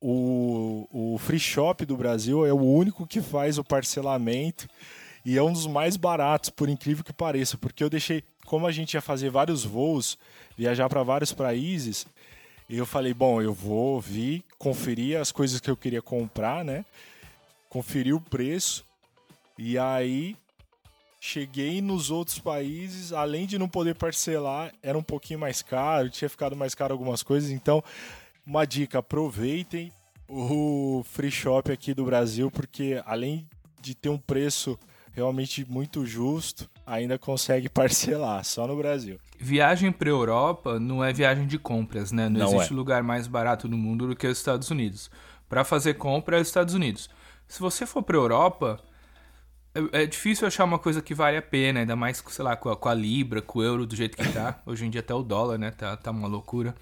o, 0.00 0.88
o 0.90 1.18
Free 1.18 1.38
Shop 1.38 1.84
do 1.84 1.96
Brasil 1.96 2.46
é 2.46 2.52
o 2.52 2.60
único 2.60 3.06
que 3.06 3.20
faz 3.20 3.58
o 3.58 3.64
parcelamento 3.64 4.66
e 5.22 5.36
é 5.36 5.42
um 5.42 5.52
dos 5.52 5.66
mais 5.66 5.96
baratos, 5.96 6.48
por 6.48 6.70
incrível 6.70 7.04
que 7.04 7.12
pareça, 7.12 7.58
porque 7.58 7.84
eu 7.84 7.90
deixei, 7.90 8.24
como 8.46 8.66
a 8.66 8.72
gente 8.72 8.94
ia 8.94 9.00
fazer 9.02 9.28
vários 9.28 9.62
voos, 9.62 10.16
viajar 10.56 10.88
para 10.88 11.02
vários 11.02 11.32
países, 11.32 12.06
eu 12.70 12.86
falei, 12.86 13.12
bom, 13.12 13.42
eu 13.42 13.52
vou 13.52 14.00
vir, 14.00 14.42
conferir 14.58 15.20
as 15.20 15.30
coisas 15.30 15.60
que 15.60 15.70
eu 15.70 15.76
queria 15.76 16.00
comprar, 16.00 16.64
né? 16.64 16.84
Conferi 17.68 18.12
o 18.12 18.20
preço 18.20 18.84
e 19.58 19.78
aí 19.78 20.36
cheguei 21.20 21.80
nos 21.80 22.10
outros 22.10 22.38
países, 22.38 23.12
além 23.12 23.46
de 23.46 23.58
não 23.58 23.68
poder 23.68 23.94
parcelar, 23.94 24.72
era 24.82 24.96
um 24.96 25.02
pouquinho 25.02 25.40
mais 25.40 25.62
caro, 25.62 26.10
tinha 26.10 26.28
ficado 26.28 26.54
mais 26.54 26.74
caro 26.74 26.92
algumas 26.92 27.22
coisas, 27.22 27.50
então 27.50 27.82
uma 28.46 28.64
dica, 28.64 29.00
aproveitem 29.00 29.90
o 30.28 31.02
free 31.04 31.30
shop 31.30 31.72
aqui 31.72 31.92
do 31.92 32.04
Brasil, 32.04 32.50
porque 32.50 33.02
além 33.04 33.48
de 33.80 33.94
ter 33.94 34.08
um 34.08 34.18
preço 34.18 34.78
realmente 35.12 35.64
muito 35.68 36.04
justo, 36.04 36.70
ainda 36.86 37.18
consegue 37.18 37.68
parcelar, 37.68 38.44
só 38.44 38.66
no 38.66 38.76
Brasil. 38.76 39.18
Viagem 39.38 39.90
para 39.90 40.08
Europa 40.08 40.78
não 40.78 41.02
é 41.02 41.12
viagem 41.12 41.46
de 41.46 41.58
compras, 41.58 42.12
né? 42.12 42.28
Não, 42.28 42.40
não 42.40 42.54
existe 42.54 42.72
é. 42.72 42.76
lugar 42.76 43.02
mais 43.02 43.26
barato 43.26 43.68
no 43.68 43.76
mundo 43.76 44.06
do 44.06 44.14
que 44.14 44.26
os 44.26 44.38
Estados 44.38 44.70
Unidos. 44.70 45.10
Para 45.48 45.64
fazer 45.64 45.94
compra 45.94 46.38
é 46.38 46.40
os 46.40 46.48
Estados 46.48 46.74
Unidos. 46.74 47.08
Se 47.48 47.60
você 47.60 47.86
for 47.86 48.02
pra 48.02 48.16
Europa, 48.16 48.80
é, 49.74 50.02
é, 50.02 50.06
difícil 50.06 50.46
achar 50.46 50.64
uma 50.64 50.78
coisa 50.78 51.02
que 51.02 51.14
vale 51.14 51.36
a 51.36 51.42
pena, 51.42 51.80
ainda 51.80 51.94
mais, 51.94 52.22
sei 52.28 52.44
lá, 52.44 52.56
com 52.56 52.70
a, 52.70 52.76
com 52.76 52.88
a 52.88 52.94
Libra, 52.94 53.42
com 53.42 53.58
o 53.58 53.62
euro 53.62 53.86
do 53.86 53.94
jeito 53.94 54.16
que 54.16 54.32
tá. 54.32 54.60
Hoje 54.66 54.86
em 54.86 54.90
dia 54.90 55.00
até 55.00 55.14
o 55.14 55.22
dólar, 55.22 55.58
né? 55.58 55.70
Tá, 55.70 55.96
tá 55.96 56.10
uma 56.10 56.28
loucura. 56.28 56.74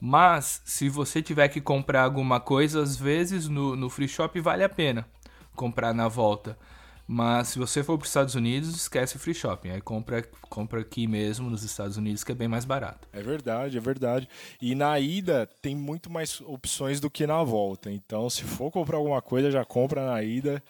Mas, 0.00 0.60
se 0.64 0.88
você 0.88 1.22
tiver 1.22 1.48
que 1.48 1.60
comprar 1.60 2.02
alguma 2.02 2.40
coisa, 2.40 2.82
às 2.82 2.96
vezes 2.96 3.48
no, 3.48 3.74
no 3.74 3.88
free 3.88 4.08
shop 4.08 4.38
vale 4.40 4.62
a 4.62 4.68
pena 4.68 5.06
comprar 5.54 5.94
na 5.94 6.08
volta. 6.08 6.58
Mas 7.06 7.48
se 7.48 7.58
você 7.58 7.84
for 7.84 7.98
para 7.98 8.04
os 8.04 8.08
Estados 8.08 8.34
Unidos, 8.34 8.74
esquece 8.74 9.18
free 9.18 9.34
shopping. 9.34 9.70
Aí 9.70 9.80
compra, 9.80 10.22
compra 10.48 10.80
aqui 10.80 11.06
mesmo 11.06 11.50
nos 11.50 11.62
Estados 11.62 11.96
Unidos, 11.98 12.24
que 12.24 12.32
é 12.32 12.34
bem 12.34 12.48
mais 12.48 12.64
barato. 12.64 13.06
É 13.12 13.22
verdade, 13.22 13.76
é 13.76 13.80
verdade. 13.80 14.28
E 14.60 14.74
na 14.74 14.98
ida 14.98 15.48
tem 15.60 15.76
muito 15.76 16.10
mais 16.10 16.40
opções 16.40 17.00
do 17.00 17.10
que 17.10 17.26
na 17.26 17.42
volta. 17.42 17.90
Então, 17.90 18.30
se 18.30 18.42
for 18.44 18.70
comprar 18.70 18.96
alguma 18.96 19.20
coisa, 19.20 19.50
já 19.50 19.64
compra 19.64 20.06
na 20.06 20.22
ida, 20.22 20.62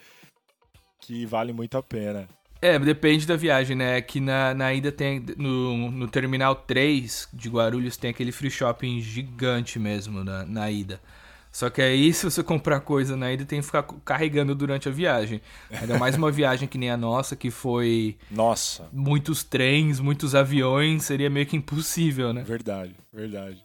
que 1.00 1.24
vale 1.24 1.52
muito 1.52 1.78
a 1.78 1.82
pena. 1.82 2.28
É, 2.60 2.78
depende 2.78 3.26
da 3.26 3.36
viagem, 3.36 3.76
né? 3.76 3.96
Aqui 3.96 4.20
na, 4.20 4.54
na 4.54 4.72
ida 4.72 4.90
tem. 4.90 5.24
No, 5.36 5.90
no 5.90 6.08
Terminal 6.08 6.56
3 6.56 7.28
de 7.32 7.48
Guarulhos 7.48 7.96
tem 7.96 8.10
aquele 8.10 8.32
free 8.32 8.50
shopping 8.50 9.00
gigante 9.00 9.78
mesmo 9.78 10.24
na, 10.24 10.44
na 10.46 10.70
ida. 10.70 10.98
Só 11.54 11.70
que 11.70 11.80
aí, 11.80 12.12
se 12.12 12.24
você 12.24 12.42
comprar 12.42 12.80
coisa 12.80 13.16
na 13.16 13.32
ida, 13.32 13.44
tem 13.44 13.60
que 13.60 13.66
ficar 13.66 13.84
carregando 14.04 14.56
durante 14.56 14.88
a 14.88 14.90
viagem. 14.90 15.40
Ainda 15.70 15.96
mais 15.96 16.16
uma 16.16 16.28
viagem 16.32 16.66
que 16.66 16.76
nem 16.76 16.90
a 16.90 16.96
nossa, 16.96 17.36
que 17.36 17.48
foi. 17.48 18.16
Nossa! 18.28 18.88
Muitos 18.92 19.44
trens, 19.44 20.00
muitos 20.00 20.34
aviões, 20.34 21.04
seria 21.04 21.30
meio 21.30 21.46
que 21.46 21.56
impossível, 21.56 22.32
né? 22.32 22.42
Verdade, 22.42 22.96
verdade. 23.12 23.62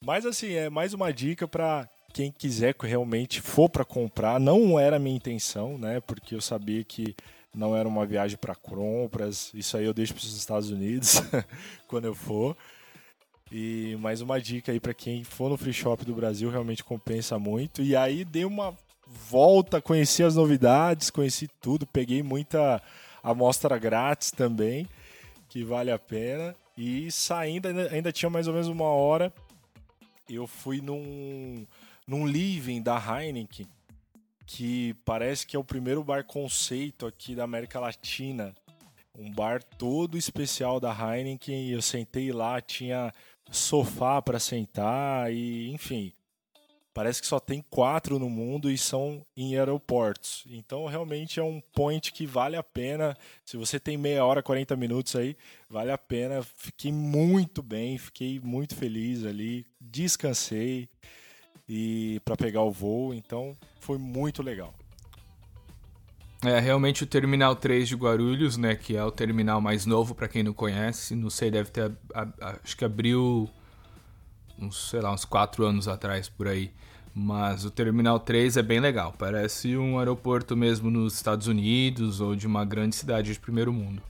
Mas 0.00 0.24
assim, 0.24 0.52
é 0.52 0.70
mais 0.70 0.94
uma 0.94 1.12
dica 1.12 1.48
para 1.48 1.88
quem 2.14 2.30
quiser 2.30 2.72
realmente 2.80 3.40
for 3.40 3.68
para 3.68 3.84
comprar. 3.84 4.38
Não 4.38 4.78
era 4.78 4.94
a 4.94 5.00
minha 5.00 5.16
intenção, 5.16 5.76
né? 5.76 6.00
Porque 6.00 6.36
eu 6.36 6.40
sabia 6.40 6.84
que 6.84 7.16
não 7.52 7.74
era 7.74 7.88
uma 7.88 8.06
viagem 8.06 8.38
para 8.38 8.54
compras. 8.54 9.50
Isso 9.54 9.76
aí 9.76 9.86
eu 9.86 9.92
deixo 9.92 10.14
para 10.14 10.22
os 10.22 10.36
Estados 10.36 10.70
Unidos 10.70 11.20
quando 11.88 12.04
eu 12.04 12.14
for. 12.14 12.56
E 13.54 13.98
mais 14.00 14.22
uma 14.22 14.40
dica 14.40 14.72
aí 14.72 14.80
para 14.80 14.94
quem 14.94 15.24
for 15.24 15.50
no 15.50 15.58
free 15.58 15.74
shop 15.74 16.06
do 16.06 16.14
Brasil, 16.14 16.48
realmente 16.48 16.82
compensa 16.82 17.38
muito. 17.38 17.82
E 17.82 17.94
aí 17.94 18.24
dei 18.24 18.46
uma 18.46 18.74
volta, 19.06 19.78
conheci 19.78 20.22
as 20.22 20.36
novidades, 20.36 21.10
conheci 21.10 21.46
tudo, 21.60 21.86
peguei 21.86 22.22
muita 22.22 22.82
amostra 23.22 23.76
grátis 23.76 24.30
também, 24.30 24.88
que 25.50 25.62
vale 25.62 25.90
a 25.90 25.98
pena. 25.98 26.56
E 26.78 27.12
saindo, 27.12 27.68
ainda 27.68 28.10
tinha 28.10 28.30
mais 28.30 28.48
ou 28.48 28.54
menos 28.54 28.68
uma 28.68 28.86
hora, 28.86 29.30
eu 30.30 30.46
fui 30.46 30.80
num, 30.80 31.66
num 32.06 32.26
living 32.26 32.80
da 32.80 32.96
Heineken, 32.96 33.66
que 34.46 34.94
parece 35.04 35.46
que 35.46 35.54
é 35.54 35.58
o 35.58 35.64
primeiro 35.64 36.02
bar 36.02 36.24
conceito 36.24 37.04
aqui 37.04 37.34
da 37.34 37.44
América 37.44 37.78
Latina. 37.78 38.54
Um 39.14 39.30
bar 39.30 39.62
todo 39.62 40.16
especial 40.16 40.80
da 40.80 40.90
Heineken. 40.90 41.68
E 41.68 41.72
eu 41.72 41.82
sentei 41.82 42.32
lá, 42.32 42.62
tinha 42.62 43.12
sofá 43.52 44.20
para 44.20 44.40
sentar 44.40 45.32
e, 45.32 45.70
enfim, 45.70 46.12
Parece 46.94 47.22
que 47.22 47.26
só 47.26 47.40
tem 47.40 47.64
quatro 47.70 48.18
no 48.18 48.28
mundo 48.28 48.70
e 48.70 48.76
são 48.76 49.24
em 49.34 49.56
aeroportos. 49.56 50.44
Então, 50.50 50.84
realmente 50.86 51.40
é 51.40 51.42
um 51.42 51.58
point 51.72 52.12
que 52.12 52.26
vale 52.26 52.54
a 52.54 52.62
pena. 52.62 53.16
Se 53.46 53.56
você 53.56 53.80
tem 53.80 53.96
meia 53.96 54.24
hora, 54.24 54.42
40 54.42 54.76
minutos 54.76 55.16
aí, 55.16 55.34
vale 55.70 55.90
a 55.90 55.96
pena. 55.96 56.42
Fiquei 56.42 56.92
muito 56.92 57.62
bem, 57.62 57.96
fiquei 57.96 58.38
muito 58.40 58.76
feliz 58.76 59.24
ali. 59.24 59.64
Descansei 59.80 60.86
e 61.66 62.20
para 62.26 62.36
pegar 62.36 62.62
o 62.62 62.70
voo. 62.70 63.14
Então, 63.14 63.56
foi 63.80 63.96
muito 63.96 64.42
legal. 64.42 64.74
É, 66.44 66.58
realmente 66.58 67.04
o 67.04 67.06
Terminal 67.06 67.54
3 67.54 67.88
de 67.88 67.94
Guarulhos, 67.94 68.56
né, 68.56 68.74
que 68.74 68.96
é 68.96 69.04
o 69.04 69.12
terminal 69.12 69.60
mais 69.60 69.86
novo 69.86 70.12
para 70.12 70.26
quem 70.26 70.42
não 70.42 70.52
conhece, 70.52 71.14
não 71.14 71.30
sei, 71.30 71.52
deve 71.52 71.70
ter 71.70 71.92
acho 72.40 72.76
que 72.76 72.84
abriu 72.84 73.48
uns, 74.58 74.90
sei 74.90 75.00
lá, 75.00 75.12
uns 75.12 75.24
4 75.24 75.64
anos 75.64 75.86
atrás 75.86 76.28
por 76.28 76.48
aí. 76.48 76.72
Mas 77.14 77.64
o 77.64 77.70
Terminal 77.70 78.18
3 78.18 78.56
é 78.56 78.62
bem 78.62 78.80
legal, 78.80 79.14
parece 79.16 79.76
um 79.76 79.98
aeroporto 79.98 80.56
mesmo 80.56 80.90
nos 80.90 81.14
Estados 81.14 81.46
Unidos 81.46 82.20
ou 82.20 82.34
de 82.34 82.46
uma 82.46 82.64
grande 82.64 82.96
cidade 82.96 83.32
de 83.32 83.38
primeiro 83.38 83.72
mundo. 83.72 84.02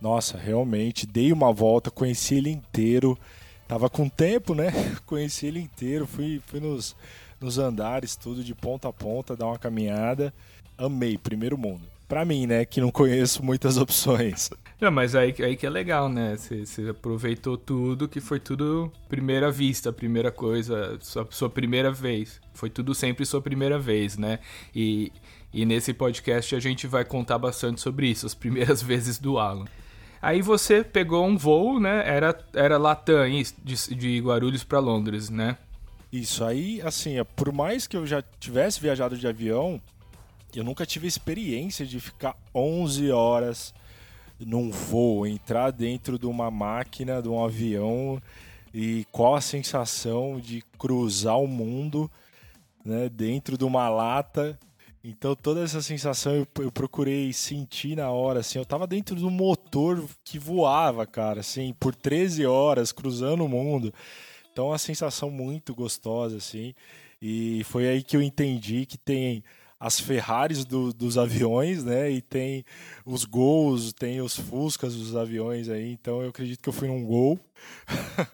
Nossa, 0.00 0.38
realmente, 0.38 1.06
dei 1.06 1.32
uma 1.32 1.52
volta, 1.52 1.90
conheci 1.90 2.36
ele 2.36 2.50
inteiro. 2.50 3.18
Tava 3.66 3.88
com 3.88 4.08
tempo, 4.08 4.54
né? 4.54 4.72
conheci 5.06 5.46
ele 5.46 5.60
inteiro, 5.60 6.06
fui, 6.06 6.40
fui 6.46 6.60
nos, 6.60 6.94
nos 7.40 7.58
andares, 7.58 8.14
tudo 8.14 8.44
de 8.44 8.54
ponta 8.54 8.88
a 8.88 8.92
ponta, 8.92 9.36
dar 9.36 9.46
uma 9.46 9.58
caminhada. 9.58 10.32
Amei, 10.80 11.18
primeiro 11.18 11.58
mundo. 11.58 11.82
Pra 12.08 12.24
mim, 12.24 12.46
né, 12.46 12.64
que 12.64 12.80
não 12.80 12.90
conheço 12.90 13.44
muitas 13.44 13.76
opções. 13.76 14.48
Não, 14.80 14.90
mas 14.90 15.14
aí, 15.14 15.34
aí 15.40 15.54
que 15.54 15.66
é 15.66 15.70
legal, 15.70 16.08
né? 16.08 16.38
Você, 16.38 16.88
aproveitou 16.88 17.58
tudo, 17.58 18.08
que 18.08 18.18
foi 18.18 18.40
tudo 18.40 18.90
primeira 19.06 19.50
vista, 19.50 19.92
primeira 19.92 20.32
coisa, 20.32 20.98
sua, 21.02 21.28
sua 21.30 21.50
primeira 21.50 21.92
vez. 21.92 22.40
Foi 22.54 22.70
tudo 22.70 22.94
sempre 22.94 23.26
sua 23.26 23.42
primeira 23.42 23.78
vez, 23.78 24.16
né? 24.16 24.38
E, 24.74 25.12
e 25.52 25.66
nesse 25.66 25.92
podcast 25.92 26.56
a 26.56 26.58
gente 26.58 26.86
vai 26.86 27.04
contar 27.04 27.36
bastante 27.36 27.78
sobre 27.78 28.08
isso, 28.08 28.24
as 28.24 28.34
primeiras 28.34 28.80
vezes 28.82 29.18
do 29.18 29.38
Alan. 29.38 29.66
Aí 30.22 30.40
você 30.40 30.82
pegou 30.82 31.26
um 31.26 31.36
voo, 31.36 31.78
né? 31.78 32.02
Era, 32.08 32.38
era 32.54 32.78
Latam, 32.78 33.28
de, 33.62 33.94
de 33.94 34.18
Guarulhos 34.20 34.64
para 34.64 34.78
Londres, 34.78 35.28
né? 35.28 35.58
Isso 36.10 36.42
aí, 36.42 36.80
assim, 36.82 37.16
por 37.36 37.52
mais 37.52 37.86
que 37.86 37.98
eu 37.98 38.06
já 38.06 38.22
tivesse 38.40 38.80
viajado 38.80 39.16
de 39.16 39.28
avião, 39.28 39.80
eu 40.54 40.64
nunca 40.64 40.84
tive 40.86 41.06
experiência 41.06 41.86
de 41.86 42.00
ficar 42.00 42.36
11 42.54 43.10
horas 43.10 43.74
num 44.38 44.70
voo, 44.70 45.26
entrar 45.26 45.70
dentro 45.70 46.18
de 46.18 46.26
uma 46.26 46.50
máquina, 46.50 47.20
de 47.20 47.28
um 47.28 47.44
avião 47.44 48.20
e 48.72 49.04
qual 49.12 49.34
a 49.34 49.40
sensação 49.40 50.40
de 50.40 50.62
cruzar 50.78 51.38
o 51.38 51.46
mundo 51.46 52.10
né, 52.84 53.08
dentro 53.08 53.58
de 53.58 53.64
uma 53.64 53.88
lata. 53.88 54.58
Então 55.02 55.34
toda 55.34 55.62
essa 55.62 55.80
sensação 55.80 56.34
eu, 56.34 56.46
eu 56.58 56.72
procurei 56.72 57.32
sentir 57.32 57.96
na 57.96 58.10
hora, 58.10 58.40
assim, 58.40 58.58
eu 58.58 58.66
tava 58.66 58.86
dentro 58.86 59.16
do 59.16 59.30
motor 59.30 60.04
que 60.24 60.38
voava, 60.38 61.06
cara, 61.06 61.40
assim, 61.40 61.74
por 61.78 61.94
13 61.94 62.46
horas 62.46 62.92
cruzando 62.92 63.44
o 63.44 63.48
mundo. 63.48 63.92
Então 64.52 64.66
é 64.66 64.68
uma 64.70 64.78
sensação 64.78 65.30
muito 65.30 65.74
gostosa, 65.74 66.36
assim. 66.36 66.74
E 67.20 67.62
foi 67.64 67.88
aí 67.88 68.02
que 68.02 68.16
eu 68.16 68.22
entendi 68.22 68.86
que 68.86 68.98
tem 68.98 69.42
as 69.80 69.98
Ferraris 69.98 70.66
do, 70.66 70.92
dos 70.92 71.16
aviões, 71.16 71.82
né? 71.82 72.10
E 72.10 72.20
tem 72.20 72.66
os 73.02 73.24
gols, 73.24 73.94
tem 73.94 74.20
os 74.20 74.36
Fuscas 74.36 74.94
dos 74.94 75.16
aviões 75.16 75.70
aí. 75.70 75.90
Então 75.90 76.22
eu 76.22 76.28
acredito 76.28 76.60
que 76.60 76.68
eu 76.68 76.72
fui 76.72 76.86
num 76.86 77.02
gol. 77.02 77.40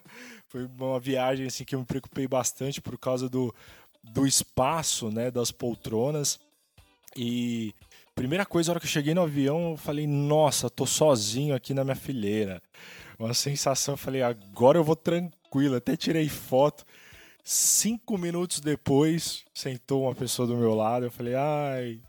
Foi 0.48 0.64
uma 0.78 0.98
viagem 0.98 1.46
assim 1.46 1.64
que 1.64 1.74
eu 1.74 1.80
me 1.80 1.84
preocupei 1.84 2.26
bastante 2.26 2.80
por 2.80 2.98
causa 2.98 3.28
do, 3.28 3.54
do 4.02 4.26
espaço, 4.26 5.08
né? 5.10 5.30
Das 5.30 5.52
poltronas. 5.52 6.40
E 7.16 7.72
primeira 8.14 8.44
coisa, 8.44 8.68
na 8.68 8.72
hora 8.72 8.80
que 8.80 8.86
eu 8.86 8.90
cheguei 8.90 9.14
no 9.14 9.22
avião, 9.22 9.72
eu 9.72 9.76
falei, 9.76 10.06
nossa, 10.06 10.68
tô 10.68 10.84
sozinho 10.84 11.54
aqui 11.54 11.72
na 11.72 11.84
minha 11.84 11.96
fileira. 11.96 12.60
Uma 13.18 13.34
sensação, 13.34 13.94
eu 13.94 13.98
falei, 13.98 14.22
agora 14.22 14.78
eu 14.78 14.84
vou 14.84 14.96
tranquilo. 14.96 15.76
Até 15.76 15.96
tirei 15.96 16.28
foto. 16.28 16.84
Cinco 17.48 18.18
minutos 18.18 18.58
depois, 18.58 19.44
sentou 19.54 20.02
uma 20.02 20.14
pessoa 20.16 20.48
do 20.48 20.56
meu 20.56 20.74
lado. 20.74 21.06
Eu 21.06 21.12
falei, 21.12 21.36
ai. 21.36 22.00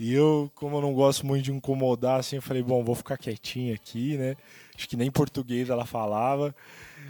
E 0.00 0.12
eu, 0.12 0.50
como 0.56 0.78
eu 0.78 0.80
não 0.80 0.92
gosto 0.92 1.24
muito 1.24 1.44
de 1.44 1.52
incomodar, 1.52 2.18
assim, 2.18 2.34
eu 2.34 2.42
falei, 2.42 2.60
bom, 2.60 2.82
vou 2.82 2.96
ficar 2.96 3.16
quietinho 3.16 3.72
aqui, 3.72 4.16
né? 4.16 4.34
Acho 4.74 4.88
que 4.88 4.96
nem 4.96 5.12
português 5.12 5.70
ela 5.70 5.86
falava. 5.86 6.52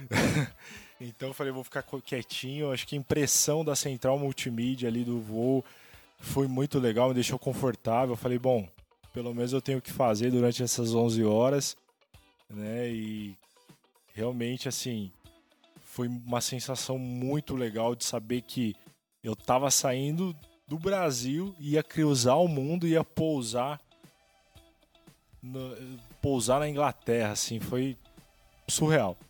então 1.01 1.29
eu 1.29 1.33
falei, 1.33 1.51
vou 1.51 1.63
ficar 1.63 1.83
quietinho. 2.05 2.71
Acho 2.71 2.85
que 2.85 2.95
a 2.95 2.99
impressão 2.99 3.65
da 3.65 3.75
central 3.75 4.19
multimídia 4.19 4.87
ali 4.87 5.03
do 5.03 5.19
voo 5.19 5.65
foi 6.19 6.47
muito 6.47 6.77
legal, 6.77 7.07
me 7.07 7.15
deixou 7.15 7.39
confortável. 7.39 8.13
Eu 8.13 8.15
falei, 8.15 8.37
bom, 8.37 8.69
pelo 9.11 9.33
menos 9.33 9.53
eu 9.53 9.61
tenho 9.61 9.79
o 9.79 9.81
que 9.81 9.91
fazer 9.91 10.29
durante 10.29 10.61
essas 10.61 10.93
11 10.93 11.23
horas, 11.23 11.75
né? 12.47 12.91
E 12.91 13.35
realmente, 14.13 14.69
assim, 14.69 15.11
foi 15.95 16.09
uma 16.09 16.41
sensação 16.41 16.99
muito 16.99 17.55
legal 17.55 17.95
de 17.95 18.03
saber 18.03 18.41
que 18.41 18.75
eu 19.23 19.31
estava 19.31 19.71
saindo 19.71 20.35
do 20.67 20.77
Brasil, 20.77 21.55
ia 21.57 21.81
cruzar 21.81 22.37
o 22.37 22.49
mundo, 22.49 22.85
ia 22.85 23.01
pousar 23.01 23.79
no, 25.41 25.73
pousar 26.21 26.59
na 26.59 26.67
Inglaterra, 26.67 27.31
assim, 27.31 27.61
foi 27.61 27.97
surreal. 28.67 29.17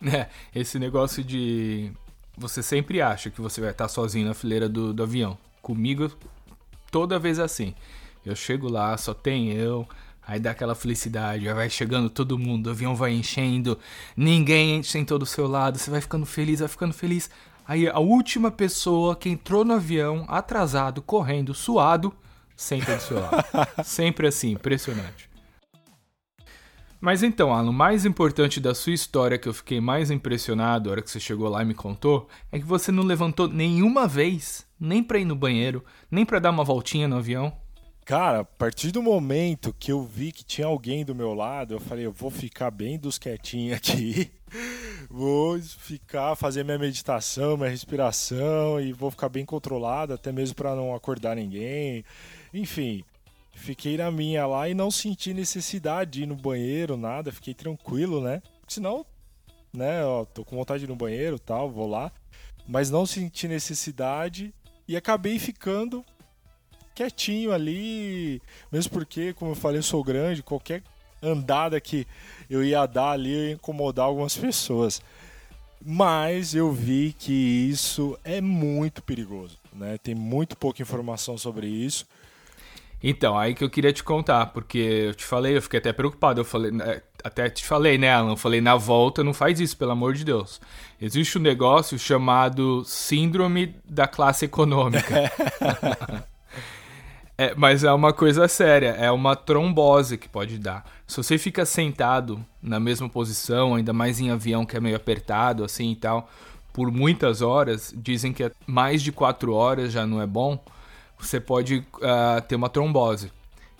É, 0.00 0.28
esse 0.54 0.78
negócio 0.78 1.24
de 1.24 1.90
você 2.36 2.62
sempre 2.62 3.02
acha 3.02 3.30
que 3.30 3.40
você 3.40 3.60
vai 3.60 3.70
estar 3.70 3.88
sozinho 3.88 4.28
na 4.28 4.34
fileira 4.34 4.68
do, 4.68 4.94
do 4.94 5.02
avião. 5.02 5.36
Comigo, 5.60 6.08
toda 6.88 7.18
vez 7.18 7.40
assim. 7.40 7.74
Eu 8.24 8.36
chego 8.36 8.68
lá, 8.68 8.96
só 8.96 9.12
tem 9.12 9.50
eu, 9.50 9.88
Aí 10.28 10.38
dá 10.38 10.50
aquela 10.50 10.74
felicidade, 10.74 11.48
aí 11.48 11.54
vai 11.54 11.70
chegando 11.70 12.10
todo 12.10 12.38
mundo, 12.38 12.66
o 12.66 12.70
avião 12.70 12.94
vai 12.94 13.12
enchendo, 13.12 13.78
ninguém 14.14 14.82
sentou 14.82 15.18
do 15.18 15.24
seu 15.24 15.48
lado, 15.48 15.78
você 15.78 15.90
vai 15.90 16.02
ficando 16.02 16.26
feliz, 16.26 16.60
vai 16.60 16.68
ficando 16.68 16.92
feliz. 16.92 17.30
Aí 17.66 17.88
a 17.88 17.98
última 17.98 18.50
pessoa 18.50 19.16
que 19.16 19.30
entrou 19.30 19.64
no 19.64 19.72
avião, 19.72 20.26
atrasado, 20.28 21.00
correndo, 21.00 21.54
suado, 21.54 22.14
senta 22.54 22.96
do 22.96 23.00
seu 23.00 23.18
lado. 23.18 23.42
Sempre 23.82 24.26
assim, 24.26 24.50
impressionante. 24.50 25.30
Mas 27.00 27.22
então, 27.22 27.54
Alan, 27.54 27.70
o 27.70 27.72
mais 27.72 28.04
importante 28.04 28.60
da 28.60 28.74
sua 28.74 28.92
história 28.92 29.38
que 29.38 29.48
eu 29.48 29.54
fiquei 29.54 29.80
mais 29.80 30.10
impressionado 30.10 30.90
na 30.90 30.92
hora 30.92 31.02
que 31.02 31.10
você 31.10 31.18
chegou 31.18 31.48
lá 31.48 31.62
e 31.62 31.64
me 31.64 31.72
contou 31.72 32.28
é 32.52 32.58
que 32.58 32.66
você 32.66 32.92
não 32.92 33.02
levantou 33.02 33.48
nenhuma 33.48 34.06
vez, 34.06 34.66
nem 34.78 35.02
pra 35.02 35.18
ir 35.18 35.24
no 35.24 35.34
banheiro, 35.34 35.82
nem 36.10 36.26
pra 36.26 36.38
dar 36.38 36.50
uma 36.50 36.64
voltinha 36.64 37.08
no 37.08 37.16
avião. 37.16 37.50
Cara, 38.08 38.40
a 38.40 38.44
partir 38.44 38.90
do 38.90 39.02
momento 39.02 39.70
que 39.78 39.92
eu 39.92 40.02
vi 40.02 40.32
que 40.32 40.42
tinha 40.42 40.66
alguém 40.66 41.04
do 41.04 41.14
meu 41.14 41.34
lado, 41.34 41.74
eu 41.74 41.78
falei, 41.78 42.06
eu 42.06 42.10
vou 42.10 42.30
ficar 42.30 42.70
bem 42.70 42.98
dos 42.98 43.18
quietinhos 43.18 43.76
aqui. 43.76 44.32
vou 45.10 45.60
ficar, 45.60 46.34
fazer 46.34 46.64
minha 46.64 46.78
meditação, 46.78 47.58
minha 47.58 47.68
respiração 47.68 48.80
e 48.80 48.94
vou 48.94 49.10
ficar 49.10 49.28
bem 49.28 49.44
controlado, 49.44 50.14
até 50.14 50.32
mesmo 50.32 50.56
para 50.56 50.74
não 50.74 50.94
acordar 50.94 51.36
ninguém. 51.36 52.02
Enfim, 52.54 53.04
fiquei 53.52 53.98
na 53.98 54.10
minha 54.10 54.46
lá 54.46 54.66
e 54.70 54.72
não 54.72 54.90
senti 54.90 55.34
necessidade 55.34 56.12
de 56.12 56.22
ir 56.22 56.26
no 56.26 56.34
banheiro, 56.34 56.96
nada, 56.96 57.30
fiquei 57.30 57.52
tranquilo, 57.52 58.22
né? 58.22 58.40
Senão, 58.66 59.04
né, 59.70 60.02
ó, 60.02 60.24
tô 60.24 60.46
com 60.46 60.56
vontade 60.56 60.78
de 60.78 60.86
ir 60.86 60.88
no 60.88 60.96
banheiro, 60.96 61.38
tal, 61.38 61.70
vou 61.70 61.86
lá, 61.86 62.10
mas 62.66 62.88
não 62.88 63.04
senti 63.04 63.46
necessidade 63.46 64.54
e 64.88 64.96
acabei 64.96 65.38
ficando 65.38 66.02
quietinho 66.98 67.52
ali, 67.52 68.42
mesmo 68.72 68.92
porque, 68.92 69.32
como 69.32 69.52
eu 69.52 69.54
falei, 69.54 69.78
eu 69.78 69.82
sou 69.84 70.02
grande, 70.02 70.42
qualquer 70.42 70.82
andada 71.22 71.80
que 71.80 72.06
eu 72.50 72.64
ia 72.64 72.84
dar 72.86 73.10
ali 73.10 73.30
ia 73.30 73.52
incomodar 73.52 74.06
algumas 74.06 74.36
pessoas. 74.36 75.00
Mas 75.84 76.56
eu 76.56 76.72
vi 76.72 77.14
que 77.16 77.32
isso 77.32 78.18
é 78.24 78.40
muito 78.40 79.00
perigoso, 79.00 79.56
né? 79.72 79.96
Tem 80.02 80.12
muito 80.12 80.56
pouca 80.56 80.82
informação 80.82 81.38
sobre 81.38 81.68
isso. 81.68 82.04
Então, 83.00 83.38
aí 83.38 83.54
que 83.54 83.62
eu 83.62 83.70
queria 83.70 83.92
te 83.92 84.02
contar, 84.02 84.46
porque 84.46 84.78
eu 84.78 85.14
te 85.14 85.24
falei, 85.24 85.56
eu 85.56 85.62
fiquei 85.62 85.78
até 85.78 85.92
preocupado. 85.92 86.40
Eu 86.40 86.44
falei, 86.44 86.72
né, 86.72 87.00
até 87.22 87.48
te 87.48 87.64
falei, 87.64 87.96
né, 87.96 88.12
Alan? 88.12 88.36
Falei, 88.36 88.60
na 88.60 88.74
volta 88.74 89.22
não 89.22 89.32
faz 89.32 89.60
isso, 89.60 89.76
pelo 89.76 89.92
amor 89.92 90.14
de 90.14 90.24
Deus. 90.24 90.60
Existe 91.00 91.38
um 91.38 91.42
negócio 91.42 91.96
chamado 91.96 92.84
Síndrome 92.84 93.76
da 93.84 94.08
Classe 94.08 94.46
Econômica. 94.46 95.30
é, 97.40 97.54
mas 97.54 97.84
é 97.84 97.92
uma 97.92 98.12
coisa 98.12 98.48
séria, 98.48 98.88
é 98.98 99.08
uma 99.12 99.36
trombose 99.36 100.18
que 100.18 100.28
pode 100.28 100.58
dar. 100.58 100.84
Se 101.06 101.16
você 101.16 101.38
fica 101.38 101.64
sentado 101.64 102.44
na 102.60 102.80
mesma 102.80 103.08
posição, 103.08 103.76
ainda 103.76 103.92
mais 103.92 104.18
em 104.18 104.30
avião 104.30 104.66
que 104.66 104.76
é 104.76 104.80
meio 104.80 104.96
apertado, 104.96 105.62
assim 105.62 105.92
e 105.92 105.96
tal, 105.96 106.28
por 106.72 106.90
muitas 106.90 107.40
horas, 107.40 107.94
dizem 107.96 108.32
que 108.32 108.42
é 108.42 108.50
mais 108.66 109.00
de 109.02 109.12
quatro 109.12 109.54
horas 109.54 109.92
já 109.92 110.04
não 110.04 110.20
é 110.20 110.26
bom, 110.26 110.58
você 111.16 111.40
pode 111.40 111.76
uh, 111.76 112.42
ter 112.48 112.56
uma 112.56 112.68
trombose. 112.68 113.30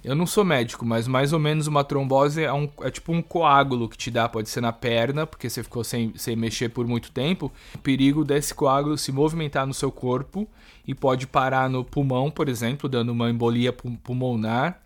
Eu 0.04 0.14
não 0.14 0.26
sou 0.26 0.44
médico, 0.44 0.86
mas 0.86 1.08
mais 1.08 1.32
ou 1.32 1.40
menos 1.40 1.66
uma 1.66 1.82
trombose 1.82 2.44
é, 2.44 2.52
um, 2.52 2.68
é 2.82 2.90
tipo 2.90 3.12
um 3.12 3.20
coágulo 3.20 3.88
que 3.88 3.96
te 3.96 4.10
dá, 4.12 4.28
pode 4.28 4.48
ser 4.48 4.60
na 4.60 4.72
perna, 4.72 5.26
porque 5.26 5.50
você 5.50 5.62
ficou 5.62 5.82
sem, 5.82 6.12
sem 6.16 6.36
mexer 6.36 6.68
por 6.68 6.86
muito 6.86 7.10
tempo. 7.10 7.52
O 7.74 7.78
perigo 7.78 8.24
desse 8.24 8.54
coágulo 8.54 8.96
se 8.96 9.10
movimentar 9.10 9.66
no 9.66 9.74
seu 9.74 9.90
corpo 9.90 10.48
e 10.86 10.94
pode 10.94 11.26
parar 11.26 11.68
no 11.68 11.84
pulmão, 11.84 12.30
por 12.30 12.48
exemplo, 12.48 12.88
dando 12.88 13.10
uma 13.10 13.28
embolia 13.28 13.72
pulmonar. 13.72 14.80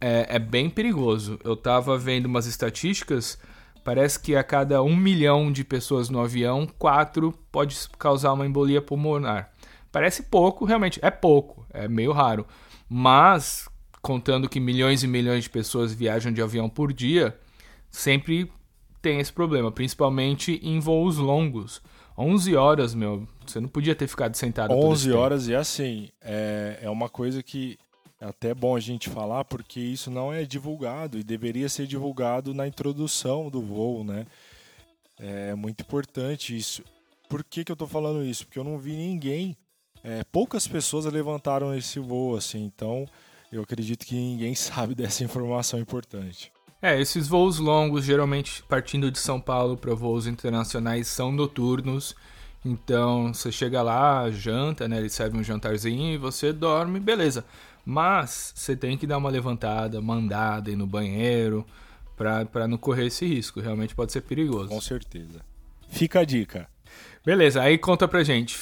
É, 0.00 0.36
é 0.36 0.38
bem 0.38 0.70
perigoso. 0.70 1.40
Eu 1.42 1.56
tava 1.56 1.98
vendo 1.98 2.26
umas 2.26 2.46
estatísticas, 2.46 3.38
parece 3.82 4.20
que 4.20 4.36
a 4.36 4.44
cada 4.44 4.80
um 4.80 4.94
milhão 4.94 5.50
de 5.50 5.64
pessoas 5.64 6.08
no 6.08 6.20
avião, 6.20 6.68
quatro 6.78 7.34
pode 7.50 7.76
causar 7.98 8.32
uma 8.32 8.46
embolia 8.46 8.80
pulmonar. 8.80 9.50
Parece 9.90 10.22
pouco, 10.22 10.64
realmente 10.64 11.00
é 11.02 11.10
pouco, 11.10 11.66
é 11.70 11.88
meio 11.88 12.12
raro. 12.12 12.46
Mas 12.88 13.68
contando 14.02 14.48
que 14.48 14.58
milhões 14.58 15.04
e 15.04 15.06
milhões 15.06 15.44
de 15.44 15.50
pessoas 15.50 15.94
viajam 15.94 16.32
de 16.32 16.42
avião 16.42 16.68
por 16.68 16.92
dia, 16.92 17.38
sempre 17.88 18.50
tem 19.00 19.20
esse 19.20 19.32
problema, 19.32 19.70
principalmente 19.70 20.60
em 20.62 20.80
voos 20.80 21.16
longos. 21.16 21.80
11 22.18 22.54
horas, 22.56 22.94
meu, 22.94 23.26
você 23.46 23.60
não 23.60 23.68
podia 23.68 23.94
ter 23.94 24.06
ficado 24.06 24.34
sentado 24.36 24.74
11 24.74 25.12
horas 25.12 25.48
e 25.48 25.54
assim, 25.54 26.10
é, 26.20 26.80
é 26.82 26.90
uma 26.90 27.08
coisa 27.08 27.42
que 27.42 27.78
é 28.20 28.26
até 28.26 28.52
bom 28.52 28.76
a 28.76 28.80
gente 28.80 29.08
falar 29.08 29.44
porque 29.44 29.80
isso 29.80 30.10
não 30.10 30.32
é 30.32 30.44
divulgado 30.44 31.18
e 31.18 31.22
deveria 31.22 31.68
ser 31.68 31.86
divulgado 31.86 32.52
na 32.52 32.66
introdução 32.66 33.48
do 33.48 33.62
voo, 33.62 34.04
né? 34.04 34.26
É 35.18 35.54
muito 35.54 35.82
importante 35.82 36.56
isso. 36.56 36.82
Por 37.28 37.42
que, 37.42 37.64
que 37.64 37.72
eu 37.72 37.76
tô 37.76 37.86
falando 37.86 38.24
isso? 38.24 38.44
Porque 38.44 38.58
eu 38.58 38.64
não 38.64 38.78
vi 38.78 38.94
ninguém, 38.94 39.56
é, 40.04 40.22
poucas 40.24 40.68
pessoas 40.68 41.06
levantaram 41.06 41.74
esse 41.74 41.98
voo, 41.98 42.36
assim, 42.36 42.64
então 42.64 43.06
eu 43.52 43.62
acredito 43.62 44.06
que 44.06 44.14
ninguém 44.14 44.54
sabe 44.56 44.94
dessa 44.94 45.22
informação 45.22 45.78
importante. 45.78 46.50
É, 46.80 47.00
esses 47.00 47.28
voos 47.28 47.58
longos, 47.58 48.04
geralmente 48.04 48.62
partindo 48.64 49.10
de 49.10 49.18
São 49.18 49.40
Paulo 49.40 49.76
para 49.76 49.94
voos 49.94 50.26
internacionais, 50.26 51.06
são 51.06 51.30
noturnos. 51.30 52.16
Então 52.64 53.32
você 53.32 53.52
chega 53.52 53.82
lá, 53.82 54.28
janta, 54.30 54.88
né? 54.88 54.98
Eles 54.98 55.12
servem 55.12 55.40
um 55.40 55.44
jantarzinho 55.44 56.14
e 56.14 56.18
você 56.18 56.52
dorme, 56.52 56.98
beleza. 56.98 57.44
Mas 57.84 58.52
você 58.56 58.74
tem 58.74 58.96
que 58.96 59.06
dar 59.06 59.18
uma 59.18 59.30
levantada, 59.30 60.00
mandada 60.00 60.70
ir 60.70 60.76
no 60.76 60.86
banheiro, 60.86 61.64
para 62.16 62.66
não 62.66 62.78
correr 62.78 63.06
esse 63.06 63.26
risco. 63.26 63.60
Realmente 63.60 63.94
pode 63.94 64.12
ser 64.12 64.22
perigoso. 64.22 64.68
Com 64.68 64.80
certeza. 64.80 65.40
Fica 65.88 66.20
a 66.20 66.24
dica. 66.24 66.68
Beleza, 67.24 67.62
aí 67.62 67.78
conta 67.78 68.08
pra 68.08 68.24
gente. 68.24 68.58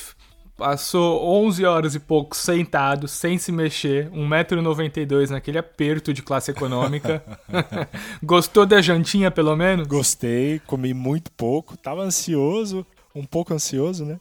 Passou 0.60 1.26
11 1.46 1.64
horas 1.64 1.94
e 1.94 1.98
pouco 1.98 2.36
sentado, 2.36 3.08
sem 3.08 3.38
se 3.38 3.50
mexer, 3.50 4.10
1,92m 4.10 5.30
naquele 5.30 5.56
aperto 5.56 6.12
de 6.12 6.20
classe 6.20 6.50
econômica. 6.50 7.24
Gostou 8.22 8.66
da 8.66 8.82
jantinha, 8.82 9.30
pelo 9.30 9.56
menos? 9.56 9.86
Gostei, 9.86 10.58
comi 10.66 10.92
muito 10.92 11.32
pouco, 11.32 11.78
tava 11.78 12.02
ansioso, 12.02 12.86
um 13.14 13.24
pouco 13.24 13.54
ansioso, 13.54 14.04
né? 14.04 14.20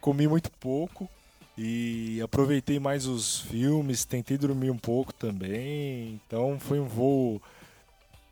Comi 0.00 0.26
muito 0.26 0.50
pouco 0.52 1.06
e 1.58 2.18
aproveitei 2.22 2.80
mais 2.80 3.04
os 3.04 3.40
filmes, 3.42 4.06
tentei 4.06 4.38
dormir 4.38 4.70
um 4.70 4.78
pouco 4.78 5.12
também. 5.12 6.18
Então 6.26 6.56
foi 6.58 6.80
um 6.80 6.86
voo 6.86 7.42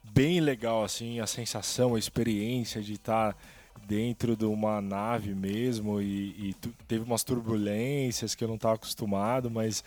bem 0.03 0.41
legal, 0.41 0.85
assim, 0.85 1.21
a 1.21 1.27
sensação, 1.27 1.97
a 1.97 1.99
experiência 1.99 2.81
de 2.81 2.95
estar. 2.95 3.35
Tá 3.35 3.39
dentro 3.87 4.37
de 4.37 4.44
uma 4.44 4.81
nave 4.81 5.35
mesmo 5.35 6.01
e, 6.01 6.51
e 6.51 6.55
teve 6.88 7.05
umas 7.05 7.22
turbulências 7.22 8.35
que 8.35 8.42
eu 8.42 8.49
não 8.49 8.57
estava 8.57 8.75
acostumado, 8.75 9.51
mas 9.51 9.85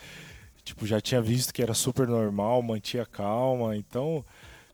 tipo 0.64 0.86
já 0.86 1.02
tinha 1.02 1.22
visto 1.22 1.54
que 1.54 1.62
era 1.62 1.74
super 1.74 2.08
normal, 2.08 2.62
mantinha 2.62 3.06
calma, 3.06 3.76
então 3.76 4.24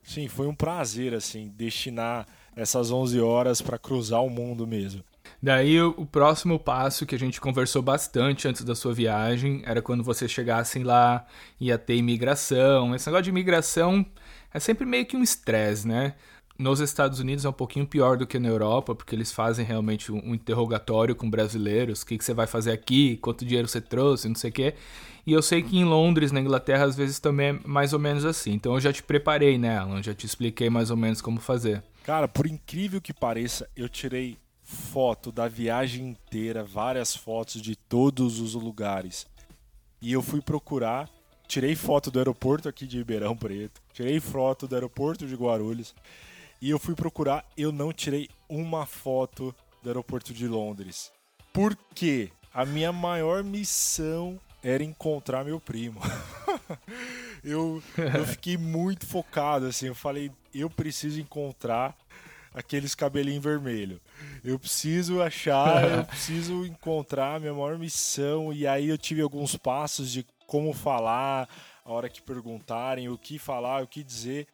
sim, 0.03 0.27
foi 0.27 0.47
um 0.47 0.55
prazer 0.55 1.13
assim 1.13 1.51
destinar 1.55 2.27
essas 2.55 2.91
11 2.91 3.19
horas 3.19 3.61
para 3.61 3.77
cruzar 3.77 4.23
o 4.23 4.29
mundo 4.29 4.65
mesmo. 4.65 5.03
Daí 5.41 5.81
o 5.81 6.05
próximo 6.05 6.57
passo 6.57 7.05
que 7.05 7.15
a 7.15 7.19
gente 7.19 7.41
conversou 7.41 7.81
bastante 7.81 8.47
antes 8.47 8.63
da 8.63 8.73
sua 8.73 8.93
viagem 8.93 9.61
era 9.65 9.81
quando 9.81 10.03
você 10.03 10.27
chegassem 10.27 10.83
lá, 10.83 11.25
ia 11.59 11.77
ter 11.77 11.95
imigração. 11.95 12.95
Esse 12.95 13.07
negócio 13.07 13.23
de 13.23 13.29
imigração 13.29 14.05
é 14.53 14.59
sempre 14.59 14.85
meio 14.85 15.05
que 15.05 15.17
um 15.17 15.21
estresse, 15.21 15.87
né? 15.87 16.15
Nos 16.57 16.79
Estados 16.79 17.19
Unidos 17.19 17.43
é 17.43 17.49
um 17.49 17.53
pouquinho 17.53 17.85
pior 17.85 18.17
do 18.17 18.25
que 18.25 18.39
na 18.39 18.47
Europa, 18.47 18.95
porque 18.95 19.13
eles 19.13 19.29
fazem 19.29 19.65
realmente 19.65 20.09
um 20.09 20.33
interrogatório 20.33 21.13
com 21.13 21.29
brasileiros, 21.29 22.01
o 22.01 22.05
que, 22.05 22.17
que 22.17 22.23
você 22.23 22.33
vai 22.33 22.47
fazer 22.47 22.71
aqui, 22.71 23.17
quanto 23.17 23.43
dinheiro 23.43 23.67
você 23.67 23.81
trouxe, 23.81 24.29
não 24.29 24.35
sei 24.35 24.51
o 24.51 24.53
quê. 24.53 24.73
E 25.27 25.33
eu 25.33 25.41
sei 25.41 25.61
que 25.61 25.77
em 25.77 25.83
Londres, 25.83 26.31
na 26.31 26.39
Inglaterra, 26.39 26.85
às 26.85 26.95
vezes 26.95 27.19
também 27.19 27.47
é 27.49 27.59
mais 27.65 27.91
ou 27.91 27.99
menos 27.99 28.23
assim. 28.23 28.53
Então 28.53 28.73
eu 28.75 28.79
já 28.79 28.93
te 28.93 29.03
preparei, 29.03 29.57
né, 29.57 29.77
Alan? 29.77 30.01
Já 30.01 30.13
te 30.13 30.25
expliquei 30.25 30.69
mais 30.69 30.89
ou 30.89 30.95
menos 30.95 31.19
como 31.19 31.41
fazer. 31.41 31.83
Cara, 32.05 32.27
por 32.27 32.47
incrível 32.47 33.01
que 33.01 33.11
pareça, 33.11 33.67
eu 33.75 33.89
tirei 33.89 34.37
foto 34.63 35.33
da 35.33 35.49
viagem 35.49 36.09
inteira, 36.09 36.63
várias 36.63 37.13
fotos 37.13 37.61
de 37.61 37.75
todos 37.75 38.39
os 38.39 38.53
lugares. 38.53 39.27
E 40.01 40.13
eu 40.13 40.21
fui 40.21 40.39
procurar, 40.39 41.09
tirei 41.47 41.75
foto 41.75 42.09
do 42.09 42.19
aeroporto 42.19 42.69
aqui 42.69 42.87
de 42.87 42.97
Ribeirão 42.97 43.35
Preto, 43.35 43.81
tirei 43.91 44.21
foto 44.21 44.67
do 44.67 44.75
aeroporto 44.75 45.27
de 45.27 45.35
Guarulhos 45.35 45.93
e 46.65 46.71
eu 46.71 46.79
fui 46.79 46.95
procurar, 46.95 47.45
eu 47.55 47.71
não 47.71 47.93
tirei 47.93 48.27
uma 48.49 48.87
foto 48.87 49.53
do 49.83 49.89
aeroporto 49.89 50.33
de 50.33 50.47
Londres. 50.47 51.11
Por 51.53 51.77
quê? 51.93 52.31
A 52.51 52.65
minha 52.65 52.91
maior 52.91 53.43
missão 53.43 54.39
era 54.63 54.83
encontrar 54.83 55.45
meu 55.45 55.59
primo. 55.59 56.01
eu, 57.45 57.83
eu 58.15 58.25
fiquei 58.25 58.57
muito 58.57 59.05
focado, 59.05 59.67
assim, 59.67 59.85
eu 59.85 59.93
falei, 59.93 60.31
eu 60.55 60.67
preciso 60.67 61.21
encontrar 61.21 61.95
aqueles 62.51 62.95
cabelinhos 62.95 63.43
vermelhos. 63.43 63.99
Eu 64.43 64.57
preciso 64.57 65.21
achar, 65.21 65.83
eu 65.99 66.03
preciso 66.09 66.65
encontrar 66.65 67.35
a 67.35 67.39
minha 67.39 67.53
maior 67.53 67.77
missão. 67.77 68.51
E 68.51 68.65
aí 68.65 68.89
eu 68.89 68.97
tive 68.97 69.21
alguns 69.21 69.55
passos 69.55 70.11
de 70.11 70.25
como 70.47 70.73
falar, 70.73 71.47
a 71.85 71.91
hora 71.93 72.09
que 72.09 72.23
perguntarem, 72.23 73.07
o 73.07 73.19
que 73.19 73.37
falar, 73.37 73.83
o 73.83 73.87
que 73.87 74.03
dizer 74.03 74.47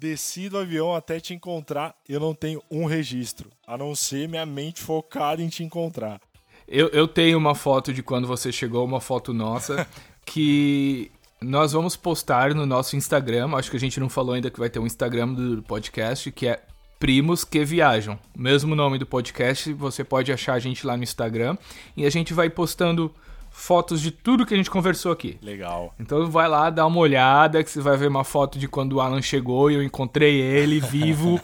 desci 0.00 0.48
do 0.48 0.56
avião 0.56 0.94
até 0.94 1.20
te 1.20 1.34
encontrar, 1.34 1.94
eu 2.08 2.18
não 2.18 2.34
tenho 2.34 2.62
um 2.70 2.86
registro, 2.86 3.50
a 3.66 3.76
não 3.76 3.94
ser 3.94 4.26
minha 4.26 4.46
mente 4.46 4.80
focada 4.80 5.42
em 5.42 5.48
te 5.48 5.62
encontrar. 5.62 6.18
Eu, 6.66 6.88
eu 6.88 7.06
tenho 7.06 7.36
uma 7.36 7.54
foto 7.54 7.92
de 7.92 8.02
quando 8.02 8.26
você 8.26 8.50
chegou, 8.50 8.82
uma 8.82 9.00
foto 9.00 9.34
nossa, 9.34 9.86
que 10.24 11.10
nós 11.42 11.72
vamos 11.72 11.96
postar 11.96 12.54
no 12.54 12.64
nosso 12.64 12.96
Instagram. 12.96 13.54
Acho 13.54 13.70
que 13.70 13.76
a 13.76 13.80
gente 13.80 14.00
não 14.00 14.08
falou 14.08 14.34
ainda 14.34 14.50
que 14.50 14.58
vai 14.58 14.70
ter 14.70 14.78
um 14.78 14.86
Instagram 14.86 15.34
do 15.34 15.62
podcast, 15.62 16.32
que 16.32 16.46
é 16.46 16.62
Primos 16.98 17.44
que 17.44 17.62
Viajam. 17.62 18.18
Mesmo 18.34 18.74
nome 18.74 18.96
do 18.98 19.04
podcast, 19.04 19.70
você 19.74 20.02
pode 20.02 20.32
achar 20.32 20.54
a 20.54 20.58
gente 20.58 20.86
lá 20.86 20.96
no 20.96 21.02
Instagram. 21.02 21.58
E 21.94 22.06
a 22.06 22.10
gente 22.10 22.32
vai 22.32 22.48
postando 22.48 23.14
fotos 23.60 24.00
de 24.00 24.10
tudo 24.10 24.46
que 24.46 24.54
a 24.54 24.56
gente 24.56 24.70
conversou 24.70 25.12
aqui. 25.12 25.38
Legal. 25.42 25.94
Então 26.00 26.30
vai 26.30 26.48
lá, 26.48 26.70
dá 26.70 26.86
uma 26.86 26.98
olhada, 26.98 27.62
que 27.62 27.70
você 27.70 27.80
vai 27.80 27.96
ver 27.96 28.08
uma 28.08 28.24
foto 28.24 28.58
de 28.58 28.66
quando 28.66 28.94
o 28.94 29.00
Alan 29.00 29.20
chegou 29.20 29.70
e 29.70 29.74
eu 29.74 29.82
encontrei 29.82 30.40
ele 30.40 30.80
vivo. 30.80 31.38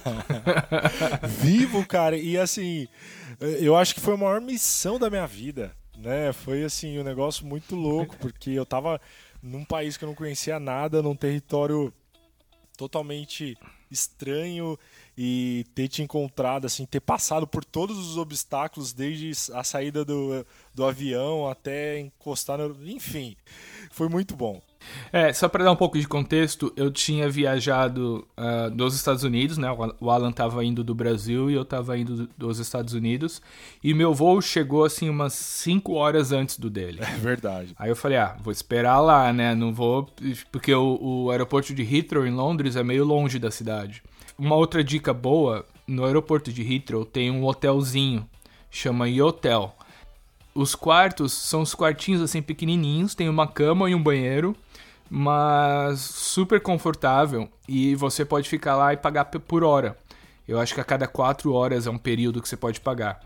vivo, 1.28 1.86
cara. 1.86 2.16
E 2.16 2.38
assim, 2.38 2.88
eu 3.60 3.76
acho 3.76 3.94
que 3.94 4.00
foi 4.00 4.14
a 4.14 4.16
maior 4.16 4.40
missão 4.40 4.98
da 4.98 5.10
minha 5.10 5.26
vida, 5.26 5.72
né? 5.98 6.32
Foi 6.32 6.64
assim, 6.64 6.98
um 6.98 7.04
negócio 7.04 7.46
muito 7.46 7.76
louco, 7.76 8.16
porque 8.16 8.50
eu 8.50 8.64
tava 8.64 8.98
num 9.42 9.64
país 9.64 9.96
que 9.96 10.04
eu 10.04 10.08
não 10.08 10.14
conhecia 10.14 10.58
nada, 10.58 11.02
num 11.02 11.14
território 11.14 11.92
totalmente 12.78 13.56
estranho 13.90 14.78
e 15.16 15.64
ter 15.74 15.88
te 15.88 16.02
encontrado, 16.02 16.66
assim, 16.66 16.84
ter 16.84 17.00
passado 17.00 17.46
por 17.46 17.64
todos 17.64 17.98
os 17.98 18.16
obstáculos, 18.16 18.92
desde 18.92 19.32
a 19.52 19.64
saída 19.64 20.04
do, 20.04 20.46
do 20.74 20.84
avião 20.84 21.48
até 21.48 21.98
encostar 21.98 22.58
no. 22.58 22.76
Enfim, 22.88 23.36
foi 23.90 24.08
muito 24.08 24.36
bom. 24.36 24.60
É, 25.12 25.32
só 25.32 25.48
para 25.48 25.64
dar 25.64 25.72
um 25.72 25.76
pouco 25.76 25.98
de 25.98 26.06
contexto, 26.06 26.72
eu 26.76 26.90
tinha 26.90 27.28
viajado 27.28 28.26
uh, 28.36 28.70
dos 28.70 28.94
Estados 28.94 29.22
Unidos, 29.22 29.58
né? 29.58 29.68
O 30.00 30.10
Alan 30.10 30.30
estava 30.30 30.64
indo 30.64 30.82
do 30.82 30.94
Brasil 30.94 31.50
e 31.50 31.54
eu 31.54 31.62
estava 31.62 31.96
indo 31.98 32.28
dos 32.36 32.58
Estados 32.58 32.94
Unidos. 32.94 33.40
E 33.82 33.94
meu 33.94 34.12
voo 34.12 34.40
chegou 34.40 34.84
assim 34.84 35.08
umas 35.08 35.32
5 35.32 35.92
horas 35.94 36.32
antes 36.32 36.58
do 36.58 36.68
dele. 36.68 37.00
É 37.00 37.16
verdade. 37.16 37.74
Aí 37.78 37.88
eu 37.88 37.96
falei, 37.96 38.18
ah, 38.18 38.36
vou 38.42 38.52
esperar 38.52 39.00
lá, 39.00 39.32
né? 39.32 39.54
Não 39.54 39.72
vou. 39.72 40.08
Porque 40.50 40.74
o, 40.74 40.98
o 41.00 41.30
aeroporto 41.30 41.74
de 41.74 41.82
Heathrow 41.82 42.26
em 42.26 42.32
Londres 42.32 42.76
é 42.76 42.82
meio 42.82 43.04
longe 43.04 43.38
da 43.38 43.50
cidade. 43.50 44.02
uma 44.38 44.54
outra 44.54 44.84
dica 44.84 45.14
boa, 45.14 45.64
no 45.86 46.04
aeroporto 46.04 46.52
de 46.52 46.62
Heathrow 46.62 47.04
tem 47.04 47.30
um 47.30 47.44
hotelzinho, 47.44 48.28
chama 48.70 49.08
Yotel. 49.08 49.74
Os 50.54 50.74
quartos 50.74 51.32
são 51.32 51.62
os 51.62 51.74
quartinhos 51.74 52.22
assim 52.22 52.40
pequenininhos, 52.40 53.14
tem 53.14 53.28
uma 53.28 53.46
cama 53.46 53.90
e 53.90 53.94
um 53.94 54.02
banheiro, 54.02 54.56
mas 55.10 56.00
super 56.00 56.60
confortável 56.60 57.48
e 57.68 57.94
você 57.94 58.24
pode 58.24 58.48
ficar 58.48 58.76
lá 58.76 58.92
e 58.92 58.96
pagar 58.96 59.26
por 59.26 59.64
hora. 59.64 59.96
Eu 60.46 60.60
acho 60.60 60.74
que 60.74 60.80
a 60.80 60.84
cada 60.84 61.06
quatro 61.06 61.52
horas 61.52 61.86
é 61.86 61.90
um 61.90 61.98
período 61.98 62.40
que 62.40 62.48
você 62.48 62.56
pode 62.56 62.80
pagar. 62.80 63.20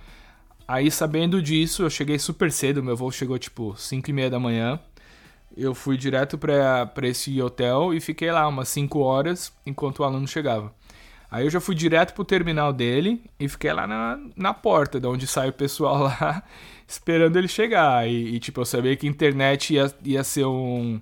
Aí, 0.66 0.90
sabendo 0.90 1.42
disso, 1.42 1.82
eu 1.82 1.90
cheguei 1.90 2.18
super 2.18 2.50
cedo, 2.52 2.82
meu 2.82 2.96
voo 2.96 3.10
chegou 3.10 3.38
tipo 3.38 3.74
5 3.76 4.08
e 4.08 4.12
meia 4.12 4.30
da 4.30 4.38
manhã. 4.38 4.78
Eu 5.56 5.74
fui 5.74 5.96
direto 5.96 6.38
para 6.38 7.08
esse 7.08 7.42
hotel 7.42 7.92
e 7.92 8.00
fiquei 8.00 8.30
lá 8.30 8.46
umas 8.46 8.68
5 8.68 8.98
horas 9.00 9.52
enquanto 9.66 9.98
o 9.98 10.04
aluno 10.04 10.28
chegava. 10.28 10.72
Aí 11.30 11.44
eu 11.44 11.50
já 11.50 11.60
fui 11.60 11.74
direto 11.74 12.14
pro 12.14 12.24
terminal 12.24 12.72
dele 12.72 13.22
e 13.38 13.48
fiquei 13.48 13.72
lá 13.72 13.86
na, 13.86 14.18
na 14.36 14.54
porta, 14.54 15.00
de 15.00 15.06
onde 15.06 15.26
sai 15.26 15.48
o 15.48 15.52
pessoal 15.52 16.04
lá, 16.20 16.42
esperando 16.86 17.36
ele 17.36 17.48
chegar. 17.48 18.08
E, 18.08 18.34
e 18.34 18.40
tipo, 18.40 18.60
eu 18.60 18.64
sabia 18.64 18.96
que 18.96 19.06
a 19.06 19.10
internet 19.10 19.74
ia, 19.74 19.92
ia 20.04 20.24
ser 20.24 20.46
um, 20.46 21.00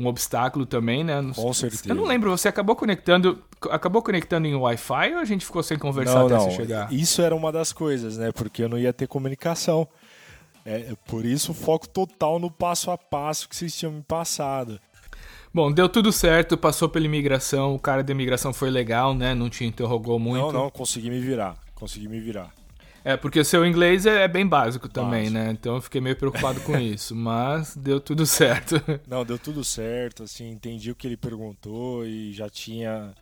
um 0.00 0.06
obstáculo 0.06 0.64
também, 0.64 1.04
né? 1.04 1.20
Com 1.34 1.52
certeza. 1.52 1.84
Eu 1.86 1.94
não 1.94 2.04
lembro, 2.04 2.30
você 2.30 2.48
acabou 2.48 2.74
conectando, 2.74 3.42
acabou 3.70 4.02
conectando 4.02 4.46
em 4.46 4.54
Wi-Fi 4.54 5.14
ou 5.14 5.18
a 5.20 5.24
gente 5.24 5.44
ficou 5.44 5.62
sem 5.62 5.78
conversar 5.78 6.20
não, 6.20 6.26
até 6.26 6.34
não. 6.34 6.40
você 6.40 6.50
chegar? 6.52 6.92
Isso 6.92 7.20
era 7.20 7.34
uma 7.34 7.52
das 7.52 7.72
coisas, 7.72 8.16
né? 8.16 8.32
Porque 8.32 8.64
eu 8.64 8.68
não 8.68 8.78
ia 8.78 8.92
ter 8.92 9.06
comunicação. 9.06 9.86
É, 10.64 10.94
por 11.06 11.24
isso 11.24 11.52
o 11.52 11.54
foco 11.54 11.88
total 11.88 12.38
no 12.38 12.50
passo 12.50 12.90
a 12.90 12.98
passo 12.98 13.48
que 13.48 13.56
vocês 13.56 13.74
tinham 13.74 13.92
me 13.92 14.02
passado. 14.02 14.80
Bom, 15.52 15.72
deu 15.72 15.88
tudo 15.88 16.12
certo, 16.12 16.56
passou 16.56 16.88
pela 16.88 17.04
imigração, 17.06 17.74
o 17.74 17.78
cara 17.78 18.04
da 18.04 18.12
imigração 18.12 18.52
foi 18.52 18.70
legal, 18.70 19.14
né? 19.14 19.34
Não 19.34 19.50
te 19.50 19.64
interrogou 19.64 20.18
muito. 20.18 20.52
Não, 20.52 20.64
não, 20.64 20.70
consegui 20.70 21.10
me 21.10 21.18
virar. 21.18 21.56
Consegui 21.74 22.08
me 22.08 22.20
virar. 22.20 22.52
É, 23.04 23.16
porque 23.16 23.40
o 23.40 23.44
seu 23.44 23.64
inglês 23.64 24.04
é, 24.04 24.24
é 24.24 24.28
bem 24.28 24.46
básico 24.46 24.88
também, 24.88 25.24
básico. 25.24 25.38
né? 25.38 25.50
Então 25.50 25.74
eu 25.76 25.80
fiquei 25.80 26.00
meio 26.00 26.16
preocupado 26.16 26.60
com 26.60 26.76
isso, 26.78 27.14
mas 27.14 27.76
deu 27.76 28.00
tudo 28.00 28.26
certo. 28.26 28.76
Não, 29.06 29.24
deu 29.24 29.38
tudo 29.38 29.64
certo, 29.64 30.24
assim, 30.24 30.50
entendi 30.50 30.90
o 30.90 30.94
que 30.94 31.06
ele 31.06 31.16
perguntou 31.16 32.06
e 32.06 32.32
já 32.32 32.48
tinha 32.50 33.14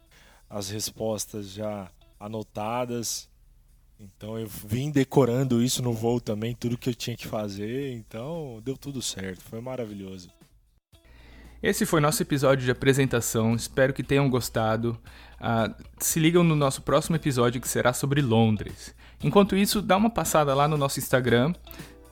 as 0.51 0.69
respostas 0.69 1.51
já 1.51 1.89
anotadas. 2.19 3.29
Então 4.01 4.39
eu 4.39 4.47
vim 4.47 4.91
decorando 4.91 5.63
isso 5.63 5.83
no 5.83 5.93
voo 5.93 6.21
também, 6.21 6.55
tudo 6.55 6.79
que 6.79 6.91
eu 6.91 6.95
tinha 6.95 7.17
que 7.17 7.27
fazer, 7.27 7.93
então 7.93 8.61
deu 8.65 8.77
tudo 8.77 9.03
certo, 9.03 9.43
foi 9.43 9.61
maravilhoso. 9.61 10.29
Esse 11.61 11.85
foi 11.85 12.01
nosso 12.01 12.23
episódio 12.23 12.65
de 12.65 12.71
apresentação, 12.71 13.57
espero 13.57 13.93
que 13.93 14.05
tenham 14.05 14.31
gostado. 14.31 14.97
Uh, 15.41 15.75
se 15.99 16.21
ligam 16.21 16.45
no 16.45 16.55
nosso 16.55 16.83
próximo 16.83 17.17
episódio 17.17 17.61
que 17.61 17.67
será 17.67 17.93
sobre 17.93 18.23
Londres. 18.23 18.95
Enquanto 19.23 19.57
isso, 19.57 19.83
dá 19.83 19.97
uma 19.97 20.11
passada 20.11 20.55
lá 20.55 20.69
no 20.69 20.77
nosso 20.77 20.99
Instagram, 20.99 21.53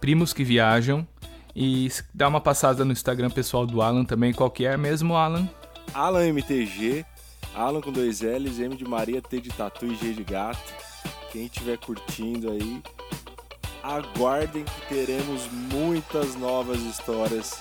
Primos 0.00 0.32
que 0.32 0.42
Viajam, 0.42 1.06
e 1.54 1.90
dá 2.12 2.28
uma 2.28 2.40
passada 2.40 2.84
no 2.84 2.92
Instagram 2.92 3.30
pessoal 3.30 3.66
do 3.66 3.80
Alan 3.80 4.04
também, 4.04 4.32
qual 4.32 4.50
que 4.50 4.66
é 4.66 4.76
mesmo, 4.76 5.16
Alan? 5.16 5.48
Alan 5.94 6.26
MTG, 6.26 7.04
Alan 7.54 7.80
com 7.80 7.90
dois 7.90 8.20
L's, 8.20 8.58
M 8.58 8.76
de 8.76 8.84
Maria, 8.84 9.22
T 9.22 9.40
de 9.40 9.50
Tatu 9.50 9.86
e 9.86 9.94
G 9.94 10.12
de 10.12 10.24
Gato. 10.24 10.74
Quem 11.32 11.46
estiver 11.46 11.78
curtindo 11.78 12.50
aí, 12.50 12.82
aguardem 13.82 14.64
que 14.64 14.94
teremos 14.94 15.48
muitas 15.72 16.34
novas 16.34 16.82
histórias 16.82 17.58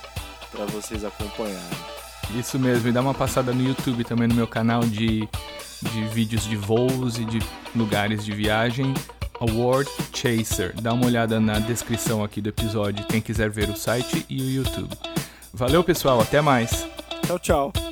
para 0.51 0.65
vocês 0.65 1.05
acompanharem. 1.05 1.77
Isso 2.37 2.57
mesmo, 2.57 2.89
e 2.89 2.91
dá 2.91 3.01
uma 3.01 3.13
passada 3.13 3.53
no 3.53 3.61
YouTube 3.61 4.03
também 4.03 4.27
no 4.27 4.35
meu 4.35 4.47
canal 4.47 4.81
de, 4.81 5.29
de 5.81 6.07
vídeos 6.11 6.43
de 6.43 6.55
voos 6.55 7.17
e 7.17 7.25
de 7.25 7.39
lugares 7.75 8.25
de 8.25 8.31
viagem. 8.31 8.93
Award 9.39 9.89
Chaser. 10.13 10.73
Dá 10.81 10.93
uma 10.93 11.05
olhada 11.05 11.39
na 11.39 11.59
descrição 11.59 12.23
aqui 12.23 12.41
do 12.41 12.49
episódio, 12.49 13.05
quem 13.07 13.21
quiser 13.21 13.49
ver 13.49 13.69
o 13.69 13.75
site 13.75 14.25
e 14.29 14.41
o 14.41 14.49
YouTube. 14.49 14.89
Valeu, 15.53 15.83
pessoal, 15.83 16.19
até 16.19 16.41
mais. 16.41 16.85
Tchau, 17.25 17.39
tchau. 17.39 17.84